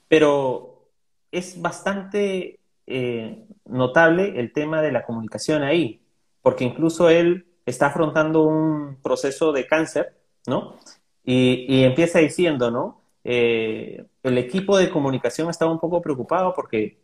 [0.08, 0.88] Pero
[1.34, 6.00] es bastante eh, notable el tema de la comunicación ahí,
[6.42, 10.14] porque incluso él está afrontando un proceso de cáncer,
[10.48, 10.78] ¿no?
[11.24, 13.02] Y, empieza diciendo, ¿no?
[13.26, 16.98] Eh, el equipo de comunicación estaba un poco preocupado porque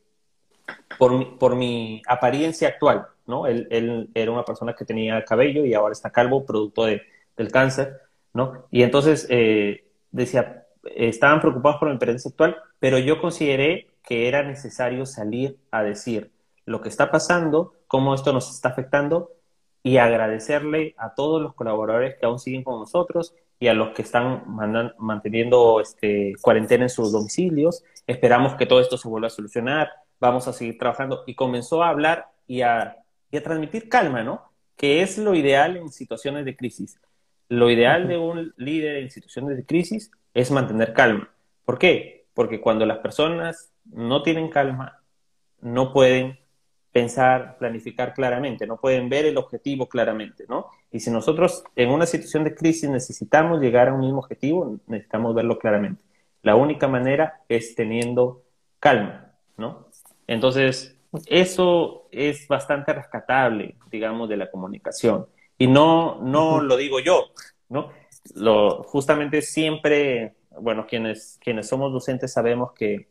[0.97, 3.45] por mi, por mi apariencia actual, ¿no?
[3.45, 7.01] Él, era una persona que tenía cabello y ahora está calvo, producto de,
[7.35, 7.99] del cáncer,
[8.33, 8.65] ¿no?
[8.71, 14.43] Y entonces eh, decía, estaban preocupados por mi apariencia actual, pero yo consideré que era
[14.43, 16.31] necesario salir a decir
[16.65, 19.31] lo que está pasando, cómo esto nos está afectando
[19.83, 24.01] y agradecerle a todos los colaboradores que aún siguen con nosotros y a los que
[24.01, 24.43] están
[24.97, 27.83] manteniendo este, cuarentena en sus domicilios.
[28.07, 31.23] Esperamos que todo esto se vuelva a solucionar, vamos a seguir trabajando.
[31.27, 32.97] Y comenzó a hablar y a,
[33.29, 34.51] y a transmitir calma, ¿no?
[34.77, 36.99] Que es lo ideal en situaciones de crisis.
[37.49, 41.29] Lo ideal de un líder en situaciones de crisis es mantener calma.
[41.65, 42.25] ¿Por qué?
[42.33, 45.03] Porque cuando las personas no tienen calma,
[45.61, 46.39] no pueden
[46.93, 50.67] pensar, planificar claramente, no pueden ver el objetivo claramente, ¿no?
[50.91, 55.33] Y si nosotros en una situación de crisis necesitamos llegar a un mismo objetivo, necesitamos
[55.33, 56.03] verlo claramente.
[56.43, 58.43] La única manera es teniendo
[58.79, 59.87] calma, ¿no?
[60.27, 65.25] Entonces, eso es bastante rescatable, digamos, de la comunicación.
[65.57, 67.31] Y no, no lo digo yo,
[67.69, 67.89] ¿no?
[68.35, 73.07] Lo, justamente siempre, bueno, quienes, quienes somos docentes sabemos que,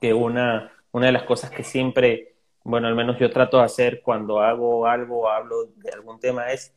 [0.00, 2.30] que una, una de las cosas que siempre
[2.70, 6.52] bueno, al menos yo trato de hacer cuando hago algo o hablo de algún tema,
[6.52, 6.72] es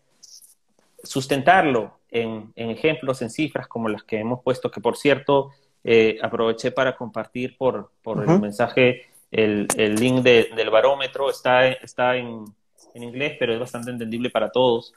[1.03, 5.51] sustentarlo en, ejemplos, en cifras como las que hemos puesto, que por cierto,
[5.83, 12.15] eh, aproveché para compartir por, por el mensaje el, el link del barómetro, está, está
[12.15, 12.45] en,
[12.93, 14.93] en, inglés, pero es bastante entendible para todos,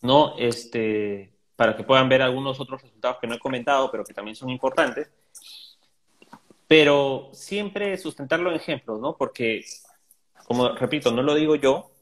[0.00, 0.36] ¿no?
[0.38, 4.36] Este, para que puedan ver algunos otros resultados que no he comentado, pero que también
[4.36, 5.10] son importantes.
[6.66, 9.16] Pero siempre sustentarlo en ejemplos, ¿no?
[9.16, 9.64] Porque
[10.50, 11.92] como repito, no lo digo yo,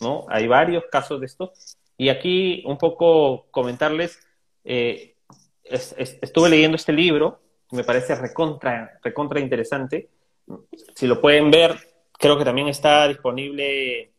[0.00, 0.26] ¿no?
[0.28, 1.52] Hay varios casos de esto.
[1.98, 4.20] Y aquí un poco comentarles,
[4.62, 5.16] eh,
[5.64, 7.40] estuve leyendo este libro,
[7.72, 10.08] me parece recontra, recontra interesante.
[10.94, 11.74] Si lo pueden ver,
[12.12, 14.12] creo que también está disponible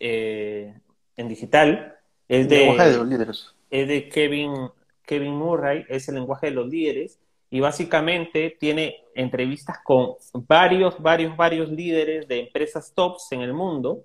[0.00, 0.74] eh,
[1.14, 1.94] en digital.
[2.26, 3.54] Es de, de los líderes.
[3.68, 4.70] Es de Kevin,
[5.02, 7.18] Kevin Murray, es el lenguaje de los líderes
[7.50, 14.04] y básicamente tiene entrevistas con varios, varios, varios líderes de empresas tops en el mundo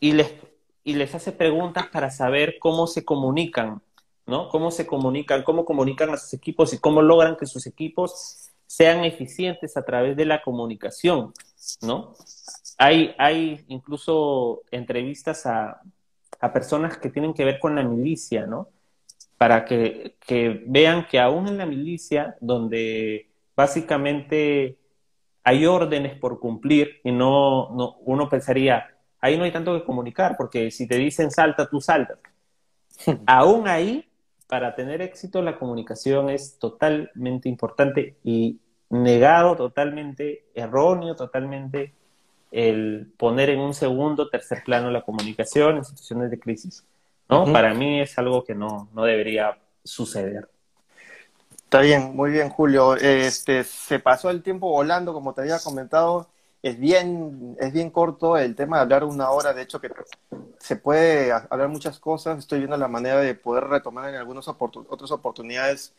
[0.00, 0.32] y les,
[0.84, 3.82] y les hace preguntas para saber cómo se comunican,
[4.26, 4.48] ¿no?
[4.48, 9.04] Cómo se comunican, cómo comunican a sus equipos y cómo logran que sus equipos sean
[9.04, 11.32] eficientes a través de la comunicación,
[11.82, 12.14] ¿no?
[12.78, 15.80] Hay, hay incluso entrevistas a,
[16.40, 18.68] a personas que tienen que ver con la milicia, ¿no?
[19.38, 20.16] para que,
[20.66, 24.78] vean que aún en la milicia, donde básicamente
[25.42, 30.36] hay órdenes por cumplir y no, no, uno pensaría, ahí no hay tanto que comunicar,
[30.36, 32.18] porque si te dicen salta, tú saltas.
[33.26, 34.08] aún ahí,
[34.46, 41.94] para tener éxito, la comunicación es totalmente importante y negado totalmente, erróneo totalmente
[42.52, 46.84] el poner en un segundo, tercer plano la comunicación en situaciones de crisis.
[47.28, 47.52] ¿no?
[47.52, 50.48] Para mí es algo que no, no debería suceder.
[51.76, 52.96] Está bien, muy bien, Julio.
[52.96, 56.26] Este, se pasó el tiempo volando, como te había comentado.
[56.62, 59.52] Es bien, es bien corto el tema de hablar una hora.
[59.52, 59.90] De hecho, que
[60.58, 62.38] se puede hablar muchas cosas.
[62.38, 65.92] Estoy viendo la manera de poder retomar en algunas otras oportunidades.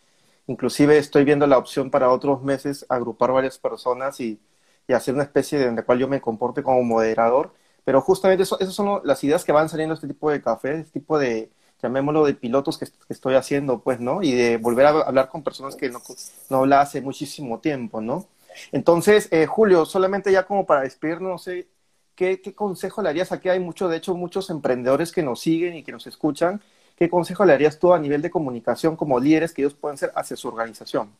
[0.47, 4.39] Inclusive estoy viendo la opción para otros meses agrupar varias personas y,
[4.87, 7.53] y hacer una especie de en la cual yo me comporte como moderador
[7.85, 10.79] pero justamente eso, esas son las ideas que van saliendo de este tipo de café,
[10.79, 11.49] este tipo de,
[11.81, 14.21] llamémoslo, de pilotos que, estoy haciendo, pues, ¿no?
[14.21, 16.01] Y de volver a hablar con personas que no,
[16.49, 18.27] no hablaba hace muchísimo tiempo, ¿no?
[18.71, 21.67] Entonces, eh, Julio, solamente ya como para despedirnos, no sé,
[22.15, 23.31] ¿qué, ¿qué, consejo le harías?
[23.31, 26.61] Aquí hay mucho, de hecho, muchos emprendedores que nos siguen y que nos escuchan.
[26.95, 30.11] ¿Qué consejo le harías tú a nivel de comunicación como líderes que ellos pueden ser
[30.15, 31.11] hacia su organización?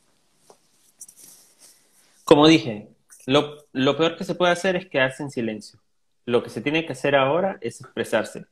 [2.24, 2.90] Como dije,
[3.26, 5.80] lo, lo peor que se puede hacer es quedarse en silencio
[6.28, 8.46] lo que se tiene que hacer ahora es expresarse,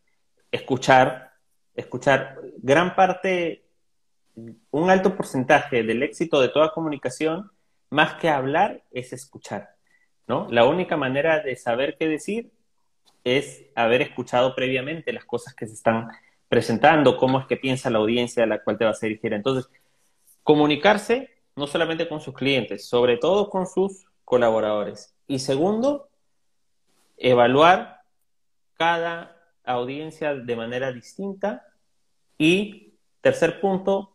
[0.50, 1.34] escuchar,
[1.76, 2.40] escuchar.
[2.58, 3.66] Gran parte,
[4.72, 7.52] un alto porcentaje del éxito de toda comunicación,
[7.90, 9.76] más que hablar, es escuchar.
[10.28, 10.48] ¿no?
[10.50, 12.52] La única manera de saber qué decir
[13.24, 16.10] es haber escuchado previamente las cosas que se están
[16.48, 19.34] presentando, cómo es que piensa la audiencia a la cual te vas a dirigir.
[19.34, 19.70] Entonces,
[20.44, 25.16] comunicarse no solamente con sus clientes, sobre todo con sus colaboradores.
[25.28, 26.10] Y segundo,
[27.18, 28.02] evaluar
[28.78, 29.35] cada
[29.66, 31.66] audiencia de manera distinta
[32.38, 34.12] y tercer punto,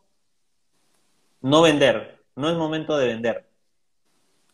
[1.41, 3.47] no vender, no es momento de vender.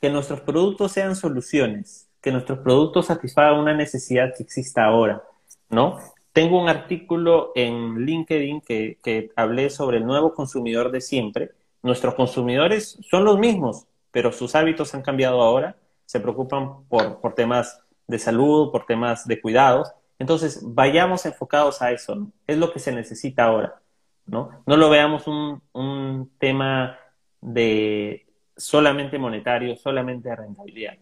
[0.01, 5.23] Que nuestros productos sean soluciones, que nuestros productos satisfagan una necesidad que exista ahora,
[5.69, 5.99] ¿no?
[6.33, 11.53] Tengo un artículo en LinkedIn que, que hablé sobre el nuevo consumidor de siempre.
[11.83, 17.35] Nuestros consumidores son los mismos, pero sus hábitos han cambiado ahora, se preocupan por, por
[17.35, 19.93] temas de salud, por temas de cuidados.
[20.19, 22.33] Entonces, vayamos enfocados a eso, ¿no?
[22.47, 23.81] Es lo que se necesita ahora,
[24.27, 24.63] ¿no?
[24.67, 26.99] No lo veamos un, un tema
[27.41, 30.95] de solamente monetario, solamente de rentabilidad.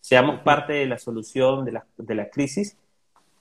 [0.00, 2.76] Seamos parte de la solución de la, de la crisis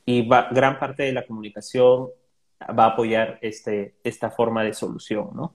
[0.05, 2.09] y gran parte de la comunicación
[2.77, 5.53] va a apoyar este, esta forma de solución, ¿no?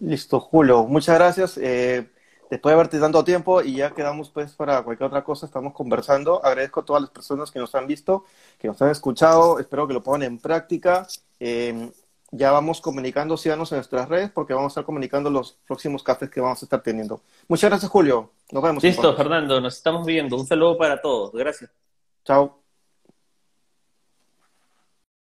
[0.00, 0.84] Listo, Julio.
[0.84, 1.58] Muchas gracias.
[1.58, 2.08] Eh,
[2.50, 6.44] después de haberte tanto tiempo y ya quedamos pues para cualquier otra cosa, estamos conversando.
[6.44, 8.24] Agradezco a todas las personas que nos han visto,
[8.58, 9.58] que nos han escuchado.
[9.58, 11.06] Espero que lo pongan en práctica.
[11.40, 11.90] Eh,
[12.30, 16.30] ya vamos comunicando, síganos en nuestras redes porque vamos a estar comunicando los próximos cafés
[16.30, 17.22] que vamos a estar teniendo.
[17.48, 18.32] Muchas gracias, Julio.
[18.52, 18.82] Nos vemos.
[18.82, 20.36] Listo, Fernando, nos estamos viendo.
[20.36, 21.32] Un saludo para todos.
[21.32, 21.70] Gracias.
[22.24, 22.67] Chao.